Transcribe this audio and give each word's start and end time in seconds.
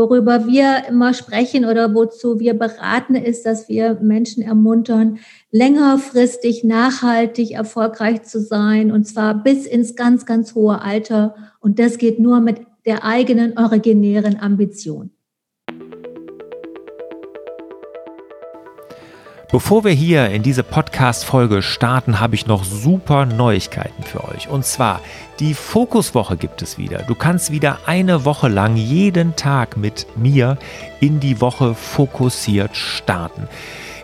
Worüber 0.00 0.46
wir 0.46 0.84
immer 0.88 1.12
sprechen 1.12 1.66
oder 1.66 1.94
wozu 1.94 2.40
wir 2.40 2.54
beraten, 2.54 3.16
ist, 3.16 3.44
dass 3.44 3.68
wir 3.68 3.98
Menschen 4.00 4.42
ermuntern, 4.42 5.18
längerfristig, 5.50 6.64
nachhaltig 6.64 7.50
erfolgreich 7.50 8.22
zu 8.22 8.40
sein 8.40 8.92
und 8.92 9.04
zwar 9.04 9.34
bis 9.34 9.66
ins 9.66 9.96
ganz, 9.96 10.24
ganz 10.24 10.54
hohe 10.54 10.80
Alter. 10.80 11.34
Und 11.60 11.78
das 11.78 11.98
geht 11.98 12.18
nur 12.18 12.40
mit 12.40 12.62
der 12.86 13.04
eigenen 13.04 13.58
originären 13.58 14.40
Ambition. 14.40 15.10
Bevor 19.52 19.82
wir 19.82 19.90
hier 19.90 20.30
in 20.30 20.44
diese 20.44 20.62
Podcast-Folge 20.62 21.60
starten, 21.62 22.20
habe 22.20 22.36
ich 22.36 22.46
noch 22.46 22.62
super 22.62 23.26
Neuigkeiten 23.26 24.04
für 24.04 24.22
euch. 24.28 24.48
Und 24.48 24.64
zwar, 24.64 25.00
die 25.40 25.54
Fokuswoche 25.54 26.36
gibt 26.36 26.62
es 26.62 26.78
wieder. 26.78 26.98
Du 26.98 27.16
kannst 27.16 27.50
wieder 27.50 27.80
eine 27.84 28.24
Woche 28.24 28.46
lang 28.46 28.76
jeden 28.76 29.34
Tag 29.34 29.76
mit 29.76 30.06
mir 30.16 30.56
in 31.00 31.18
die 31.18 31.40
Woche 31.40 31.74
fokussiert 31.74 32.76
starten. 32.76 33.48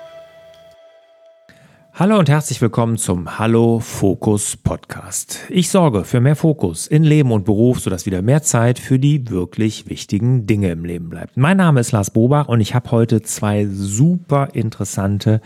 Hallo 1.99 2.19
und 2.19 2.29
herzlich 2.29 2.61
willkommen 2.61 2.99
zum 2.99 3.39
Hallo 3.39 3.81
Fokus 3.81 4.59
Podcast. 4.59 5.47
Ich 5.49 5.71
sorge 5.71 6.05
für 6.05 6.21
mehr 6.21 6.37
Fokus 6.37 6.87
in 6.87 7.05
Leben 7.05 7.33
und 7.33 7.47
Beruf, 7.47 7.81
sodass 7.81 8.05
wieder 8.05 8.21
mehr 8.21 8.43
Zeit 8.43 8.79
für 8.79 8.99
die 8.99 9.31
wirklich 9.31 9.89
wichtigen 9.89 10.47
Dinge 10.47 10.71
im 10.73 10.85
Leben 10.85 11.09
bleibt. 11.09 11.39
Mein 11.39 11.57
Name 11.57 11.81
ist 11.81 11.93
Lars 11.93 12.11
Bobach 12.11 12.49
und 12.49 12.61
ich 12.61 12.75
habe 12.75 12.91
heute 12.91 13.23
zwei 13.23 13.67
super 13.67 14.51
interessante 14.53 15.41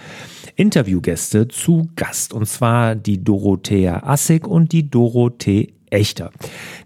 Interviewgäste 0.57 1.47
zu 1.47 1.89
Gast. 1.95 2.33
Und 2.35 2.47
zwar 2.47 2.97
die 2.97 3.23
Dorothea 3.23 4.03
Assig 4.03 4.45
und 4.45 4.73
die 4.73 4.91
Dorothee 4.91 5.75
Echter. 5.89 6.33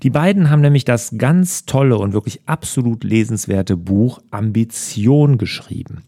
Die 0.03 0.11
beiden 0.11 0.51
haben 0.51 0.61
nämlich 0.61 0.85
das 0.85 1.15
ganz 1.17 1.65
tolle 1.65 1.97
und 1.97 2.13
wirklich 2.13 2.43
absolut 2.45 3.03
lesenswerte 3.03 3.79
Buch 3.79 4.21
Ambition 4.31 5.39
geschrieben. 5.39 6.03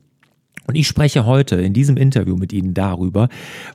Und 0.67 0.75
ich 0.75 0.89
spreche 0.89 1.27
heute 1.27 1.57
in 1.57 1.73
diesem 1.73 1.97
Interview 1.97 2.37
mit 2.37 2.53
Ihnen 2.53 2.75
darüber, 2.75 3.29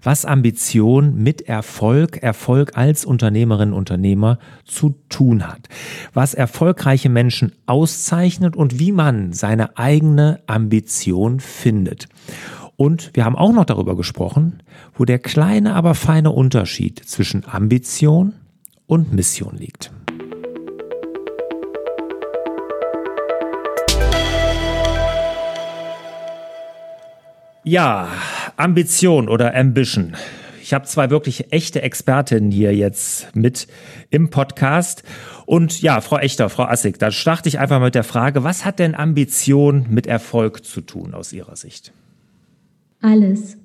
was 0.03 0.25
Ambition 0.25 1.23
mit 1.23 1.41
Erfolg, 1.41 2.17
Erfolg 2.17 2.77
als 2.77 3.05
Unternehmerin, 3.05 3.73
Unternehmer 3.73 4.39
zu 4.65 4.95
tun 5.09 5.47
hat, 5.47 5.69
was 6.13 6.33
erfolgreiche 6.33 7.09
Menschen 7.09 7.53
auszeichnet 7.65 8.55
und 8.55 8.79
wie 8.79 8.91
man 8.91 9.31
seine 9.33 9.77
eigene 9.77 10.41
Ambition 10.47 11.39
findet. 11.39 12.07
Und 12.75 13.11
wir 13.13 13.25
haben 13.25 13.35
auch 13.35 13.53
noch 13.53 13.65
darüber 13.65 13.95
gesprochen, 13.95 14.63
wo 14.95 15.05
der 15.05 15.19
kleine, 15.19 15.75
aber 15.75 15.95
feine 15.95 16.31
Unterschied 16.31 16.99
zwischen 17.05 17.45
Ambition 17.47 18.33
und 18.87 19.13
Mission 19.13 19.55
liegt. 19.55 19.91
Ja, 27.63 28.07
Ambition 28.57 29.29
oder 29.29 29.55
Ambition. 29.55 30.15
Ich 30.63 30.73
habe 30.73 30.85
zwei 30.85 31.11
wirklich 31.11 31.53
echte 31.53 31.83
Expertinnen 31.83 32.49
hier 32.49 32.75
jetzt 32.75 33.35
mit 33.35 33.67
im 34.09 34.31
Podcast. 34.31 35.03
Und 35.45 35.79
ja, 35.79 36.01
Frau 36.01 36.17
Echter, 36.17 36.49
Frau 36.49 36.63
Assig, 36.63 36.97
da 36.97 37.11
starte 37.11 37.49
ich 37.49 37.59
einfach 37.59 37.79
mit 37.79 37.93
der 37.93 38.03
Frage, 38.03 38.43
was 38.43 38.65
hat 38.65 38.79
denn 38.79 38.95
Ambition 38.95 39.85
mit 39.91 40.07
Erfolg 40.07 40.65
zu 40.65 40.81
tun 40.81 41.13
aus 41.13 41.33
Ihrer 41.33 41.55
Sicht? 41.55 41.93
Alles. 42.99 43.57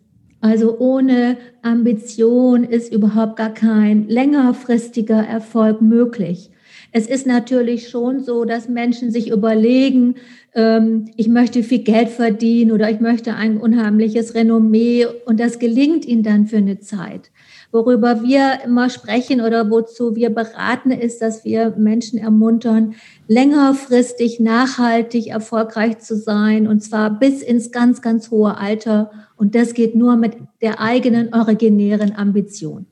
Also 0.42 0.78
ohne 0.78 1.38
Ambition 1.62 2.64
ist 2.64 2.92
überhaupt 2.92 3.36
gar 3.36 3.54
kein 3.54 4.08
längerfristiger 4.08 5.26
Erfolg 5.26 5.80
möglich. 5.80 6.50
Es 6.92 7.06
ist 7.06 7.26
natürlich 7.26 7.88
schon 7.88 8.22
so, 8.22 8.44
dass 8.44 8.68
Menschen 8.68 9.10
sich 9.10 9.30
überlegen, 9.30 10.16
ähm, 10.54 11.10
ich 11.16 11.28
möchte 11.28 11.62
viel 11.62 11.80
Geld 11.80 12.08
verdienen 12.08 12.72
oder 12.72 12.90
ich 12.90 13.00
möchte 13.00 13.34
ein 13.34 13.58
unheimliches 13.58 14.34
Renommee 14.34 15.06
und 15.26 15.38
das 15.38 15.58
gelingt 15.58 16.06
ihnen 16.06 16.22
dann 16.22 16.46
für 16.46 16.56
eine 16.56 16.80
Zeit. 16.80 17.30
Worüber 17.72 18.22
wir 18.22 18.60
immer 18.64 18.88
sprechen 18.88 19.40
oder 19.40 19.70
wozu 19.70 20.16
wir 20.16 20.30
beraten, 20.30 20.90
ist, 20.90 21.20
dass 21.20 21.44
wir 21.44 21.74
Menschen 21.76 22.18
ermuntern, 22.18 22.94
längerfristig, 23.28 24.40
nachhaltig 24.40 25.26
erfolgreich 25.26 25.98
zu 25.98 26.16
sein 26.16 26.66
und 26.66 26.80
zwar 26.82 27.18
bis 27.18 27.42
ins 27.42 27.72
ganz, 27.72 28.00
ganz 28.00 28.30
hohe 28.30 28.56
Alter. 28.56 29.10
Und 29.36 29.54
das 29.54 29.74
geht 29.74 29.94
nur 29.94 30.16
mit 30.16 30.36
der 30.62 30.80
eigenen 30.80 31.34
originären 31.34 32.16
Ambition. 32.16 32.86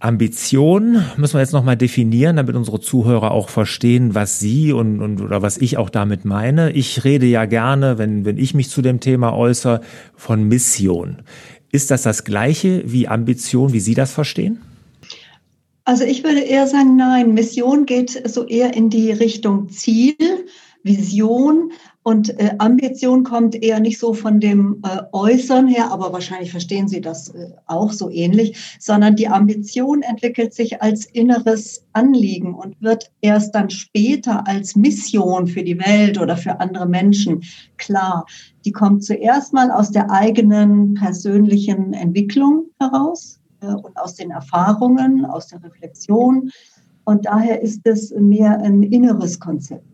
Ambition 0.00 1.04
müssen 1.18 1.34
wir 1.34 1.40
jetzt 1.40 1.52
nochmal 1.52 1.76
definieren, 1.76 2.36
damit 2.36 2.56
unsere 2.56 2.80
Zuhörer 2.80 3.30
auch 3.32 3.50
verstehen, 3.50 4.14
was 4.14 4.40
sie 4.40 4.72
und, 4.72 5.00
und 5.00 5.20
oder 5.20 5.42
was 5.42 5.58
ich 5.58 5.76
auch 5.76 5.90
damit 5.90 6.24
meine. 6.24 6.72
Ich 6.72 7.04
rede 7.04 7.26
ja 7.26 7.44
gerne, 7.44 7.98
wenn, 7.98 8.24
wenn 8.24 8.38
ich 8.38 8.54
mich 8.54 8.70
zu 8.70 8.80
dem 8.80 9.00
Thema 9.00 9.34
äußere, 9.34 9.82
von 10.16 10.44
Mission. 10.44 11.18
Ist 11.70 11.90
das 11.90 12.02
das 12.02 12.24
gleiche 12.24 12.82
wie 12.86 13.08
Ambition, 13.08 13.74
wie 13.74 13.80
Sie 13.80 13.94
das 13.94 14.12
verstehen? 14.12 14.62
Also 15.84 16.04
ich 16.04 16.24
würde 16.24 16.40
eher 16.40 16.66
sagen, 16.66 16.96
nein, 16.96 17.34
Mission 17.34 17.84
geht 17.84 18.22
so 18.28 18.46
eher 18.46 18.74
in 18.74 18.88
die 18.88 19.12
Richtung 19.12 19.68
Ziel, 19.68 20.16
Vision 20.82 21.72
und 22.02 22.40
äh, 22.40 22.54
Ambition 22.58 23.24
kommt 23.24 23.54
eher 23.54 23.78
nicht 23.78 23.98
so 23.98 24.14
von 24.14 24.40
dem 24.40 24.82
äh, 24.84 25.02
Äußern 25.12 25.68
her, 25.68 25.90
aber 25.92 26.14
wahrscheinlich 26.14 26.50
verstehen 26.50 26.88
Sie 26.88 27.02
das 27.02 27.28
äh, 27.28 27.50
auch 27.66 27.92
so 27.92 28.08
ähnlich, 28.08 28.76
sondern 28.78 29.16
die 29.16 29.28
Ambition 29.28 30.00
entwickelt 30.00 30.54
sich 30.54 30.80
als 30.80 31.04
inneres 31.04 31.84
Anliegen 31.92 32.54
und 32.54 32.80
wird 32.80 33.12
erst 33.20 33.54
dann 33.54 33.68
später 33.68 34.46
als 34.46 34.76
Mission 34.76 35.46
für 35.46 35.62
die 35.62 35.78
Welt 35.78 36.18
oder 36.18 36.38
für 36.38 36.58
andere 36.58 36.86
Menschen 36.86 37.42
klar. 37.76 38.24
Die 38.64 38.72
kommt 38.72 39.04
zuerst 39.04 39.52
mal 39.52 39.70
aus 39.70 39.90
der 39.90 40.10
eigenen 40.10 40.94
persönlichen 40.94 41.92
Entwicklung 41.92 42.64
heraus 42.80 43.40
äh, 43.60 43.66
und 43.66 43.94
aus 43.98 44.14
den 44.14 44.30
Erfahrungen, 44.30 45.26
aus 45.26 45.48
der 45.48 45.62
Reflexion. 45.62 46.50
Und 47.04 47.26
daher 47.26 47.60
ist 47.60 47.82
es 47.84 48.10
mehr 48.18 48.58
ein 48.62 48.82
inneres 48.84 49.38
Konzept. 49.38 49.89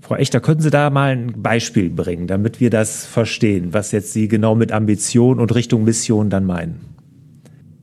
Frau 0.00 0.14
Echter, 0.14 0.40
können 0.40 0.60
Sie 0.60 0.70
da 0.70 0.90
mal 0.90 1.10
ein 1.10 1.42
Beispiel 1.42 1.90
bringen, 1.90 2.26
damit 2.26 2.60
wir 2.60 2.70
das 2.70 3.04
verstehen, 3.04 3.72
was 3.72 3.92
jetzt 3.92 4.12
Sie 4.12 4.28
genau 4.28 4.54
mit 4.54 4.72
Ambition 4.72 5.40
und 5.40 5.54
Richtung 5.54 5.84
Mission 5.84 6.30
dann 6.30 6.44
meinen? 6.44 6.88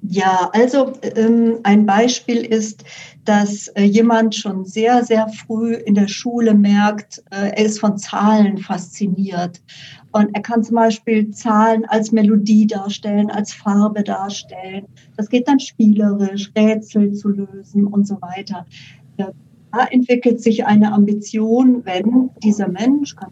Ja, 0.07 0.51
also 0.53 0.93
ähm, 1.01 1.59
ein 1.63 1.85
Beispiel 1.85 2.37
ist, 2.37 2.83
dass 3.23 3.67
äh, 3.69 3.83
jemand 3.83 4.35
schon 4.35 4.63
sehr, 4.65 5.03
sehr 5.03 5.27
früh 5.29 5.73
in 5.73 5.95
der 5.95 6.07
Schule 6.07 6.53
merkt, 6.53 7.23
äh, 7.31 7.49
er 7.49 7.65
ist 7.65 7.79
von 7.79 7.97
Zahlen 7.97 8.59
fasziniert. 8.59 9.61
Und 10.11 10.33
er 10.35 10.41
kann 10.41 10.63
zum 10.63 10.75
Beispiel 10.75 11.31
Zahlen 11.31 11.85
als 11.85 12.11
Melodie 12.11 12.67
darstellen, 12.67 13.31
als 13.31 13.51
Farbe 13.51 14.03
darstellen. 14.03 14.85
Das 15.17 15.27
geht 15.27 15.47
dann 15.47 15.59
spielerisch, 15.59 16.51
Rätsel 16.55 17.13
zu 17.13 17.29
lösen 17.29 17.87
und 17.87 18.07
so 18.07 18.21
weiter 18.21 18.65
da 19.75 19.85
entwickelt 19.85 20.41
sich 20.41 20.65
eine 20.65 20.93
Ambition, 20.93 21.83
wenn 21.85 22.29
dieser 22.43 22.67
Mensch, 22.67 23.15
kann 23.15 23.31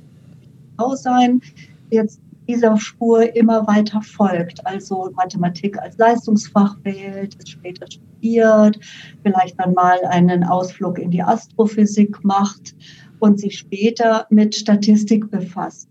Frau 0.78 0.96
sein, 0.96 1.42
jetzt 1.90 2.20
dieser 2.48 2.78
Spur 2.78 3.34
immer 3.36 3.66
weiter 3.68 4.02
folgt, 4.02 4.66
also 4.66 5.10
Mathematik 5.16 5.78
als 5.80 5.98
Leistungsfach 5.98 6.78
wählt, 6.84 7.38
es 7.42 7.50
später 7.50 7.86
studiert, 7.90 8.80
vielleicht 9.24 9.58
dann 9.60 9.74
mal 9.74 10.00
einen 10.10 10.44
Ausflug 10.44 11.00
in 11.00 11.12
die 11.12 11.24
Astrophysik 11.24 12.24
macht 12.24 12.76
und 13.20 13.40
sich 13.40 13.58
später 13.58 14.28
mit 14.30 14.56
Statistik 14.56 15.32
befasst. 15.32 15.88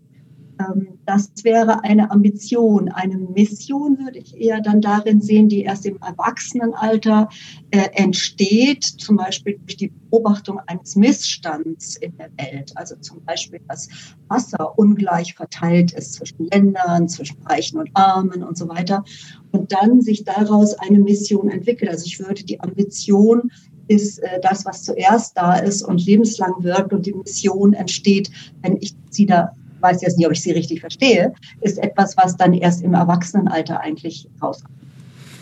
Ähm, 0.59 0.99
das 1.05 1.31
wäre 1.43 1.83
eine 1.83 2.11
Ambition. 2.11 2.89
Eine 2.89 3.17
Mission 3.17 3.97
würde 3.99 4.19
ich 4.19 4.39
eher 4.39 4.61
dann 4.61 4.81
darin 4.81 5.21
sehen, 5.21 5.49
die 5.49 5.63
erst 5.63 5.85
im 5.85 5.97
Erwachsenenalter 6.01 7.29
äh, 7.71 7.89
entsteht, 7.93 8.83
zum 8.83 9.17
Beispiel 9.17 9.57
durch 9.59 9.77
die 9.77 9.91
Beobachtung 10.09 10.59
eines 10.67 10.95
Missstands 10.95 11.95
in 11.97 12.15
der 12.17 12.29
Welt. 12.37 12.71
Also 12.75 12.95
zum 12.97 13.23
Beispiel, 13.25 13.59
dass 13.67 13.89
Wasser 14.27 14.77
ungleich 14.77 15.33
verteilt 15.33 15.91
ist 15.93 16.13
zwischen 16.13 16.47
Ländern, 16.51 17.09
zwischen 17.09 17.41
Reichen 17.45 17.79
und 17.79 17.89
Armen 17.93 18.43
und 18.43 18.57
so 18.57 18.69
weiter. 18.69 19.03
Und 19.51 19.71
dann 19.71 20.01
sich 20.01 20.23
daraus 20.23 20.73
eine 20.75 20.99
Mission 20.99 21.49
entwickelt. 21.49 21.91
Also 21.91 22.05
ich 22.05 22.19
würde 22.19 22.43
die 22.43 22.59
Ambition 22.59 23.51
ist 23.87 24.19
äh, 24.19 24.39
das, 24.41 24.65
was 24.65 24.83
zuerst 24.83 25.37
da 25.37 25.55
ist 25.55 25.81
und 25.81 26.05
lebenslang 26.05 26.53
wirkt 26.59 26.93
und 26.93 27.05
die 27.05 27.13
Mission 27.13 27.73
entsteht, 27.73 28.31
wenn 28.61 28.77
ich 28.77 28.95
sie 29.09 29.25
da 29.25 29.51
weiß 29.83 30.01
jetzt 30.01 30.17
nicht, 30.17 30.25
ob 30.25 30.33
ich 30.33 30.41
sie 30.41 30.51
richtig 30.51 30.79
verstehe, 30.79 31.33
ist 31.61 31.77
etwas, 31.77 32.17
was 32.17 32.37
dann 32.37 32.53
erst 32.53 32.81
im 32.83 32.93
Erwachsenenalter 32.93 33.79
eigentlich 33.81 34.27
rauskommt. 34.41 34.73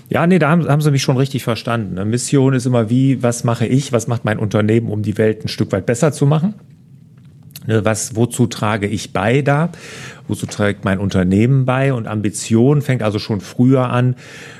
Ja, 0.09 0.27
nee, 0.27 0.39
da 0.39 0.49
haben, 0.49 0.67
haben, 0.67 0.81
Sie 0.81 0.91
mich 0.91 1.03
schon 1.03 1.15
richtig 1.15 1.43
verstanden. 1.43 1.97
Eine 1.97 2.09
Mission 2.09 2.53
ist 2.53 2.65
immer 2.65 2.89
wie, 2.89 3.23
was 3.23 3.45
mache 3.45 3.65
ich, 3.65 3.93
was 3.93 4.07
macht 4.07 4.25
mein 4.25 4.39
Unternehmen, 4.39 4.89
um 4.89 5.03
die 5.03 5.17
Welt 5.17 5.45
ein 5.45 5.47
Stück 5.47 5.71
weit 5.71 5.85
besser 5.85 6.11
zu 6.11 6.25
machen? 6.25 6.55
Ne, 7.65 7.85
was, 7.85 8.15
wozu 8.15 8.47
trage 8.47 8.87
ich 8.87 9.13
bei 9.13 9.41
da? 9.41 9.69
Wozu 10.27 10.47
trägt 10.47 10.83
mein 10.83 10.99
Unternehmen 10.99 11.65
bei? 11.65 11.93
Und 11.93 12.07
Ambition 12.07 12.81
fängt 12.81 13.03
also 13.03 13.19
schon 13.19 13.39
früher 13.39 13.89
an. 13.89 14.15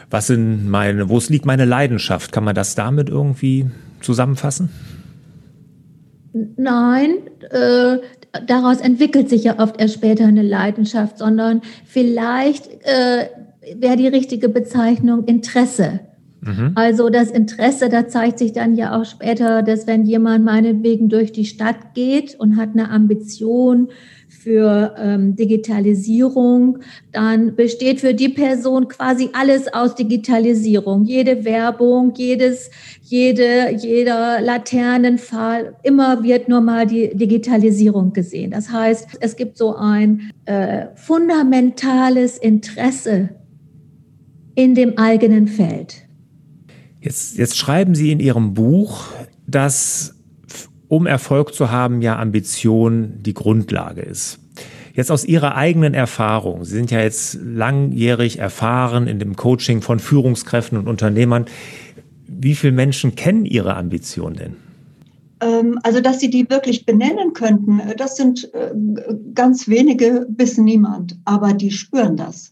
Was 0.09 0.27
sind 0.27 0.69
meine, 0.69 1.09
wo 1.09 1.19
liegt 1.27 1.45
meine 1.45 1.65
Leidenschaft? 1.65 2.31
Kann 2.31 2.45
man 2.45 2.55
das 2.55 2.75
damit 2.75 3.09
irgendwie 3.09 3.69
zusammenfassen? 4.01 4.69
Nein, 6.55 7.15
äh, 7.49 7.97
daraus 8.45 8.79
entwickelt 8.79 9.29
sich 9.29 9.43
ja 9.43 9.59
oft 9.59 9.79
erst 9.79 9.95
später 9.95 10.25
eine 10.25 10.43
Leidenschaft, 10.43 11.17
sondern 11.17 11.61
vielleicht 11.85 12.67
äh, 12.83 13.27
wäre 13.75 13.97
die 13.97 14.07
richtige 14.07 14.49
Bezeichnung 14.49 15.25
Interesse. 15.25 16.01
Mhm. 16.41 16.71
Also 16.75 17.09
das 17.09 17.29
Interesse, 17.29 17.89
da 17.89 18.07
zeigt 18.07 18.39
sich 18.39 18.51
dann 18.53 18.75
ja 18.75 18.99
auch 18.99 19.05
später, 19.05 19.61
dass 19.61 19.85
wenn 19.85 20.05
jemand 20.05 20.43
meinetwegen 20.43 21.07
durch 21.09 21.31
die 21.31 21.45
Stadt 21.45 21.93
geht 21.93 22.39
und 22.39 22.57
hat 22.57 22.69
eine 22.73 22.89
Ambition 22.89 23.89
für 24.43 24.95
ähm, 24.97 25.35
Digitalisierung, 25.35 26.79
dann 27.11 27.55
besteht 27.55 27.99
für 27.99 28.13
die 28.13 28.29
Person 28.29 28.87
quasi 28.87 29.29
alles 29.33 29.71
aus 29.71 29.93
Digitalisierung. 29.93 31.03
Jede 31.03 31.45
Werbung, 31.45 32.13
jedes, 32.15 32.71
jede, 33.03 33.71
jeder 33.77 34.41
Laternenpfahl, 34.41 35.75
immer 35.83 36.23
wird 36.23 36.49
nur 36.49 36.61
mal 36.61 36.87
die 36.87 37.15
Digitalisierung 37.15 38.13
gesehen. 38.13 38.51
Das 38.51 38.71
heißt, 38.71 39.19
es 39.19 39.35
gibt 39.35 39.57
so 39.57 39.75
ein 39.75 40.31
äh, 40.45 40.87
fundamentales 40.95 42.37
Interesse 42.37 43.29
in 44.55 44.73
dem 44.73 44.97
eigenen 44.97 45.47
Feld. 45.47 46.07
Jetzt, 46.99 47.37
jetzt 47.37 47.57
schreiben 47.57 47.95
Sie 47.95 48.11
in 48.11 48.19
Ihrem 48.19 48.53
Buch, 48.53 49.05
dass 49.47 50.15
um 50.91 51.07
Erfolg 51.07 51.53
zu 51.53 51.71
haben, 51.71 52.01
ja 52.01 52.19
Ambition 52.19 53.13
die 53.21 53.33
Grundlage 53.33 54.01
ist. 54.01 54.39
Jetzt 54.93 55.09
aus 55.09 55.23
Ihrer 55.23 55.55
eigenen 55.55 55.93
Erfahrung, 55.93 56.65
Sie 56.65 56.75
sind 56.75 56.91
ja 56.91 56.99
jetzt 56.99 57.39
langjährig 57.41 58.39
erfahren 58.39 59.07
in 59.07 59.17
dem 59.17 59.37
Coaching 59.37 59.81
von 59.81 59.99
Führungskräften 59.99 60.77
und 60.77 60.89
Unternehmern. 60.89 61.45
Wie 62.27 62.55
viele 62.55 62.73
Menschen 62.73 63.15
kennen 63.15 63.45
Ihre 63.45 63.77
Ambition 63.77 64.33
denn? 64.33 64.57
Ähm, 65.39 65.79
also, 65.83 66.01
dass 66.01 66.19
Sie 66.19 66.29
die 66.29 66.49
wirklich 66.49 66.85
benennen 66.85 67.31
könnten, 67.31 67.79
äh, 67.79 67.95
das 67.95 68.17
sind 68.17 68.53
äh, 68.53 68.73
ganz 69.33 69.69
wenige 69.69 70.27
bis 70.27 70.57
niemand. 70.57 71.17
Aber 71.23 71.53
die 71.53 71.71
spüren 71.71 72.17
das. 72.17 72.51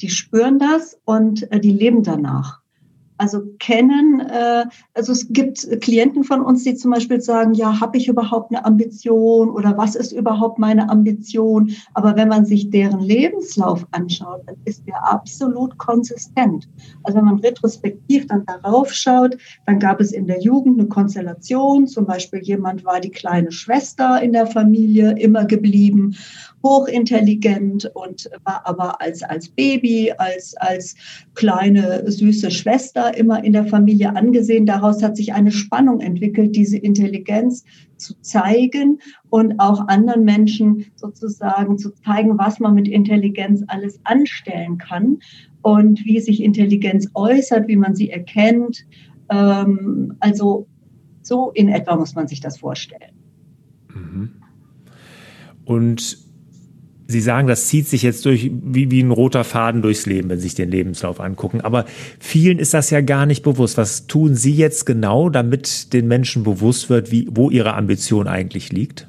Die 0.00 0.10
spüren 0.10 0.58
das 0.58 0.98
und 1.04 1.52
äh, 1.52 1.60
die 1.60 1.70
leben 1.70 2.02
danach 2.02 2.65
also 3.18 3.42
kennen. 3.58 4.20
Äh, 4.20 4.64
also 4.94 5.12
es 5.12 5.28
gibt 5.30 5.66
Klienten 5.80 6.24
von 6.24 6.42
uns, 6.42 6.64
die 6.64 6.74
zum 6.74 6.90
Beispiel 6.90 7.20
sagen, 7.20 7.54
ja, 7.54 7.80
habe 7.80 7.96
ich 7.98 8.08
überhaupt 8.08 8.54
eine 8.54 8.64
Ambition 8.64 9.50
oder 9.50 9.76
was 9.76 9.94
ist 9.94 10.12
überhaupt 10.12 10.58
meine 10.58 10.88
Ambition? 10.88 11.72
Aber 11.94 12.16
wenn 12.16 12.28
man 12.28 12.44
sich 12.44 12.70
deren 12.70 13.00
Lebenslauf 13.00 13.86
anschaut, 13.92 14.42
dann 14.46 14.56
ist 14.64 14.86
der 14.86 15.04
absolut 15.10 15.76
konsistent. 15.78 16.68
Also 17.02 17.18
wenn 17.18 17.24
man 17.24 17.38
retrospektiv 17.38 18.26
dann 18.26 18.44
darauf 18.46 18.92
schaut, 18.92 19.36
dann 19.66 19.78
gab 19.78 20.00
es 20.00 20.12
in 20.12 20.26
der 20.26 20.40
Jugend 20.40 20.78
eine 20.78 20.88
Konstellation, 20.88 21.86
zum 21.86 22.06
Beispiel 22.06 22.40
jemand 22.42 22.84
war 22.84 23.00
die 23.00 23.10
kleine 23.10 23.52
Schwester 23.52 24.20
in 24.22 24.32
der 24.32 24.46
Familie 24.46 25.18
immer 25.18 25.44
geblieben 25.44 26.16
hochintelligent 26.66 27.90
und 27.94 28.28
war 28.44 28.66
aber 28.66 29.00
als, 29.00 29.22
als 29.22 29.48
Baby, 29.48 30.12
als, 30.18 30.56
als 30.56 30.96
kleine 31.34 32.10
süße 32.10 32.50
Schwester 32.50 33.16
immer 33.16 33.44
in 33.44 33.52
der 33.52 33.66
Familie 33.66 34.16
angesehen. 34.16 34.66
Daraus 34.66 35.02
hat 35.02 35.16
sich 35.16 35.32
eine 35.32 35.52
Spannung 35.52 36.00
entwickelt, 36.00 36.56
diese 36.56 36.76
Intelligenz 36.76 37.64
zu 37.96 38.14
zeigen 38.20 38.98
und 39.30 39.58
auch 39.58 39.86
anderen 39.88 40.24
Menschen 40.24 40.86
sozusagen 40.96 41.78
zu 41.78 41.90
zeigen, 41.90 42.36
was 42.38 42.58
man 42.60 42.74
mit 42.74 42.88
Intelligenz 42.88 43.62
alles 43.68 44.00
anstellen 44.04 44.78
kann 44.78 45.18
und 45.62 46.04
wie 46.04 46.20
sich 46.20 46.42
Intelligenz 46.42 47.08
äußert, 47.14 47.68
wie 47.68 47.76
man 47.76 47.94
sie 47.94 48.10
erkennt. 48.10 48.84
Ähm, 49.30 50.14
also 50.20 50.66
so 51.22 51.50
in 51.52 51.68
etwa 51.68 51.96
muss 51.96 52.14
man 52.14 52.28
sich 52.28 52.40
das 52.40 52.58
vorstellen. 52.58 53.14
Mhm. 53.94 54.30
Und 55.64 56.25
Sie 57.08 57.20
sagen, 57.20 57.46
das 57.46 57.68
zieht 57.68 57.86
sich 57.86 58.02
jetzt 58.02 58.24
durch 58.26 58.50
wie, 58.52 58.90
wie 58.90 59.00
ein 59.00 59.12
roter 59.12 59.44
Faden 59.44 59.80
durchs 59.80 60.06
Leben, 60.06 60.28
wenn 60.28 60.38
Sie 60.38 60.44
sich 60.44 60.54
den 60.56 60.70
Lebenslauf 60.70 61.20
angucken. 61.20 61.60
Aber 61.60 61.84
vielen 62.18 62.58
ist 62.58 62.74
das 62.74 62.90
ja 62.90 63.00
gar 63.00 63.26
nicht 63.26 63.42
bewusst. 63.42 63.76
Was 63.76 64.06
tun 64.08 64.34
Sie 64.34 64.54
jetzt 64.54 64.86
genau, 64.86 65.28
damit 65.28 65.92
den 65.92 66.08
Menschen 66.08 66.42
bewusst 66.42 66.90
wird, 66.90 67.12
wie, 67.12 67.28
wo 67.30 67.50
ihre 67.50 67.74
Ambition 67.74 68.26
eigentlich 68.26 68.72
liegt? 68.72 69.06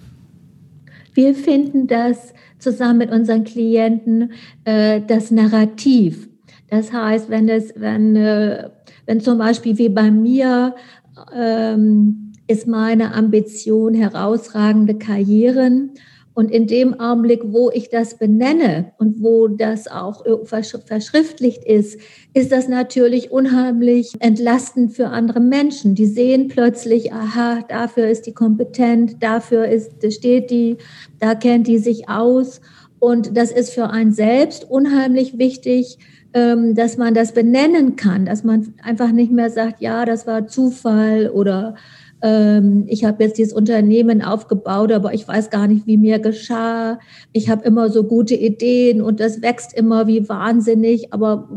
Wir 1.13 1.33
finden 1.33 1.87
das 1.87 2.33
zusammen 2.59 2.99
mit 2.99 3.11
unseren 3.11 3.43
Klienten 3.43 4.33
äh, 4.65 5.01
das 5.01 5.31
Narrativ. 5.31 6.29
Das 6.69 6.93
heißt, 6.93 7.29
wenn 7.29 7.49
es, 7.49 7.73
wenn, 7.75 8.15
äh, 8.15 8.69
wenn 9.07 9.21
zum 9.21 9.39
Beispiel 9.39 9.77
wie 9.79 9.89
bei 9.89 10.11
mir 10.11 10.75
ähm, 11.35 12.33
ist 12.47 12.67
meine 12.67 13.13
Ambition 13.13 13.93
herausragende 13.93 14.95
Karrieren 14.95 15.91
und 16.37 16.51
in 16.51 16.67
dem 16.67 16.99
Augenblick, 16.99 17.41
wo 17.45 17.71
ich 17.71 17.89
das 17.89 18.19
benenne 18.19 18.91
und 18.99 19.23
wo 19.23 19.47
das 19.47 19.87
auch 19.87 20.23
verschriftlicht 20.43 21.63
ist, 21.63 21.99
ist 22.35 22.51
das 22.51 22.67
natürlich 22.67 23.31
unheimlich 23.31 24.13
entlastend 24.19 24.93
für 24.93 25.07
andere 25.07 25.39
Menschen. 25.39 25.95
Die 25.95 26.05
sehen 26.05 26.47
plötzlich, 26.47 27.11
aha, 27.11 27.63
dafür 27.67 28.07
ist 28.07 28.27
die 28.27 28.35
kompetent, 28.35 29.23
dafür 29.23 29.67
ist, 29.67 29.93
steht 30.13 30.51
die, 30.51 30.77
da 31.17 31.33
kennt 31.33 31.65
die 31.65 31.79
sich 31.79 32.07
aus. 32.07 32.61
Und 32.99 33.35
das 33.35 33.51
ist 33.51 33.73
für 33.73 33.89
einen 33.89 34.11
selbst 34.11 34.63
unheimlich 34.63 35.39
wichtig, 35.39 35.97
ähm, 36.33 36.75
dass 36.75 36.97
man 36.97 37.15
das 37.15 37.31
benennen 37.31 37.95
kann, 37.95 38.27
dass 38.27 38.43
man 38.43 38.75
einfach 38.83 39.11
nicht 39.11 39.31
mehr 39.31 39.49
sagt, 39.49 39.81
ja, 39.81 40.05
das 40.05 40.27
war 40.27 40.45
Zufall 40.45 41.31
oder 41.31 41.73
ich 42.19 43.05
habe 43.05 43.23
jetzt 43.23 43.37
dieses 43.37 43.53
Unternehmen 43.53 44.23
aufgebaut, 44.23 44.91
aber 44.91 45.13
ich 45.13 45.27
weiß 45.27 45.51
gar 45.51 45.67
nicht, 45.67 45.85
wie 45.85 45.97
mir 45.97 46.17
geschah. 46.17 46.99
Ich 47.31 47.49
habe 47.49 47.63
immer 47.63 47.89
so 47.89 48.03
gute 48.03 48.33
Ideen 48.33 49.01
und 49.01 49.19
das 49.19 49.43
wächst 49.43 49.73
immer 49.73 50.07
wie 50.07 50.27
wahnsinnig, 50.27 51.13
aber 51.13 51.47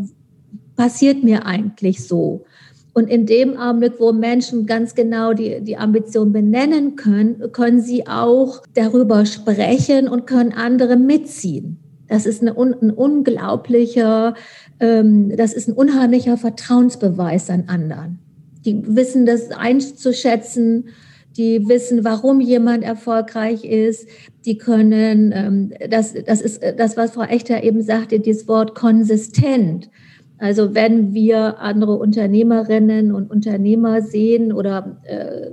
passiert 0.76 1.24
mir 1.24 1.46
eigentlich 1.46 2.06
so? 2.06 2.44
Und 2.92 3.08
in 3.08 3.24
dem 3.24 3.56
Augenblick, 3.56 3.94
wo 3.98 4.12
Menschen 4.12 4.66
ganz 4.66 4.94
genau 4.94 5.32
die, 5.32 5.62
die 5.62 5.78
Ambition 5.78 6.32
benennen 6.32 6.96
können, 6.96 7.52
können 7.52 7.80
sie 7.80 8.06
auch 8.06 8.62
darüber 8.74 9.24
sprechen 9.24 10.08
und 10.08 10.26
können 10.26 10.52
andere 10.52 10.96
mitziehen. 10.96 11.78
Das 12.08 12.26
ist 12.26 12.42
eine, 12.42 12.56
ein 12.58 12.90
unglaublicher, 12.90 14.34
ähm, 14.80 15.34
das 15.36 15.54
ist 15.54 15.68
ein 15.68 15.74
unheimlicher 15.74 16.36
Vertrauensbeweis 16.36 17.48
an 17.48 17.64
anderen 17.68 18.18
die 18.64 18.82
wissen 18.96 19.26
das 19.26 19.50
einzuschätzen, 19.50 20.88
die 21.36 21.68
wissen, 21.68 22.04
warum 22.04 22.40
jemand 22.40 22.84
erfolgreich 22.84 23.64
ist, 23.64 24.08
die 24.44 24.58
können, 24.58 25.32
ähm, 25.32 25.72
das, 25.88 26.14
das 26.26 26.40
ist 26.40 26.62
das, 26.76 26.96
was 26.96 27.12
Frau 27.12 27.22
Echter 27.22 27.62
eben 27.62 27.82
sagte, 27.82 28.20
dieses 28.20 28.48
Wort 28.48 28.74
konsistent. 28.74 29.90
Also 30.38 30.74
wenn 30.74 31.14
wir 31.14 31.58
andere 31.60 31.96
Unternehmerinnen 31.96 33.12
und 33.12 33.30
Unternehmer 33.30 34.02
sehen 34.02 34.52
oder 34.52 35.00
äh, 35.04 35.50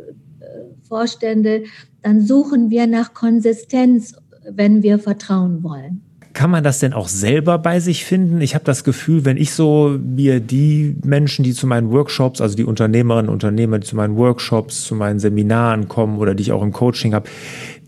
Vorstände, 0.88 1.64
dann 2.02 2.22
suchen 2.22 2.70
wir 2.70 2.88
nach 2.88 3.14
Konsistenz, 3.14 4.16
wenn 4.50 4.82
wir 4.82 4.98
vertrauen 4.98 5.62
wollen. 5.64 6.07
Kann 6.38 6.52
man 6.52 6.64
das 6.64 6.78
denn 6.78 6.94
auch 6.94 7.08
selber 7.08 7.58
bei 7.58 7.80
sich 7.80 8.06
finden? 8.06 8.42
Ich 8.42 8.54
habe 8.54 8.64
das 8.64 8.84
Gefühl, 8.84 9.26
wenn 9.26 9.38
ich 9.38 9.54
so 9.54 9.98
mir 10.00 10.40
die 10.40 10.96
Menschen, 11.04 11.42
die 11.42 11.54
zu 11.54 11.66
meinen 11.66 11.90
Workshops, 11.90 12.42
also 12.42 12.56
die 12.56 12.64
Unternehmerinnen 12.64 13.28
und 13.28 13.44
Unternehmer, 13.44 13.80
die 13.80 13.88
zu 13.88 13.96
meinen 13.96 14.18
Workshops, 14.18 14.84
zu 14.84 14.94
meinen 14.94 15.18
Seminaren 15.18 15.88
kommen 15.88 16.20
oder 16.20 16.36
die 16.36 16.44
ich 16.44 16.52
auch 16.52 16.62
im 16.62 16.74
Coaching 16.74 17.16
habe, 17.16 17.28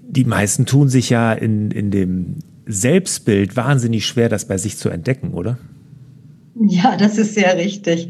die 0.02 0.26
meisten 0.26 0.66
tun 0.66 0.90
sich 0.90 1.12
ja 1.12 1.32
in, 1.32 1.70
in 1.70 1.92
dem 1.92 2.38
Selbstbild 2.66 3.56
wahnsinnig 3.56 4.08
schwer, 4.08 4.30
das 4.30 4.46
bei 4.46 4.58
sich 4.58 4.80
zu 4.80 4.90
entdecken, 4.90 5.36
oder? 5.36 5.60
Ja, 6.60 6.98
das 6.98 7.20
ist 7.20 7.36
sehr 7.36 7.56
richtig. 7.56 8.10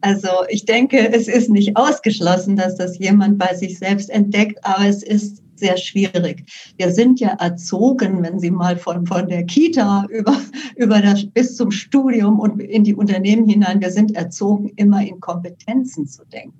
Also 0.00 0.28
ich 0.48 0.64
denke, 0.64 1.12
es 1.14 1.28
ist 1.28 1.48
nicht 1.48 1.76
ausgeschlossen, 1.76 2.56
dass 2.56 2.74
das 2.74 2.98
jemand 2.98 3.38
bei 3.38 3.54
sich 3.54 3.78
selbst 3.78 4.10
entdeckt, 4.10 4.58
aber 4.64 4.88
es 4.88 5.04
ist 5.04 5.44
sehr 5.58 5.76
schwierig. 5.76 6.44
Wir 6.76 6.90
sind 6.90 7.20
ja 7.20 7.30
erzogen, 7.40 8.22
wenn 8.22 8.38
Sie 8.38 8.50
mal 8.50 8.76
von, 8.76 9.06
von 9.06 9.28
der 9.28 9.44
Kita 9.44 10.06
über, 10.10 10.36
über 10.76 11.00
das, 11.00 11.26
bis 11.26 11.56
zum 11.56 11.70
Studium 11.70 12.38
und 12.40 12.60
in 12.60 12.84
die 12.84 12.94
Unternehmen 12.94 13.48
hinein, 13.48 13.80
wir 13.80 13.90
sind 13.90 14.14
erzogen, 14.14 14.70
immer 14.76 15.04
in 15.06 15.20
Kompetenzen 15.20 16.06
zu 16.06 16.24
denken. 16.26 16.54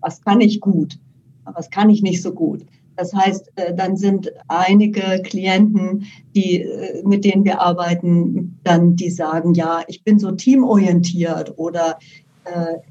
Was 0.00 0.20
kann 0.22 0.40
ich 0.40 0.60
gut? 0.60 0.98
Was 1.44 1.70
kann 1.70 1.90
ich 1.90 2.02
nicht 2.02 2.22
so 2.22 2.32
gut? 2.32 2.64
Das 2.96 3.14
heißt, 3.14 3.52
äh, 3.56 3.74
dann 3.74 3.96
sind 3.96 4.30
einige 4.48 5.22
Klienten, 5.22 6.04
die, 6.34 6.60
äh, 6.60 7.02
mit 7.02 7.24
denen 7.24 7.44
wir 7.44 7.60
arbeiten, 7.60 8.58
dann 8.62 8.94
die 8.94 9.08
sagen, 9.08 9.54
ja, 9.54 9.82
ich 9.88 10.04
bin 10.04 10.18
so 10.18 10.32
teamorientiert 10.32 11.58
oder 11.58 11.98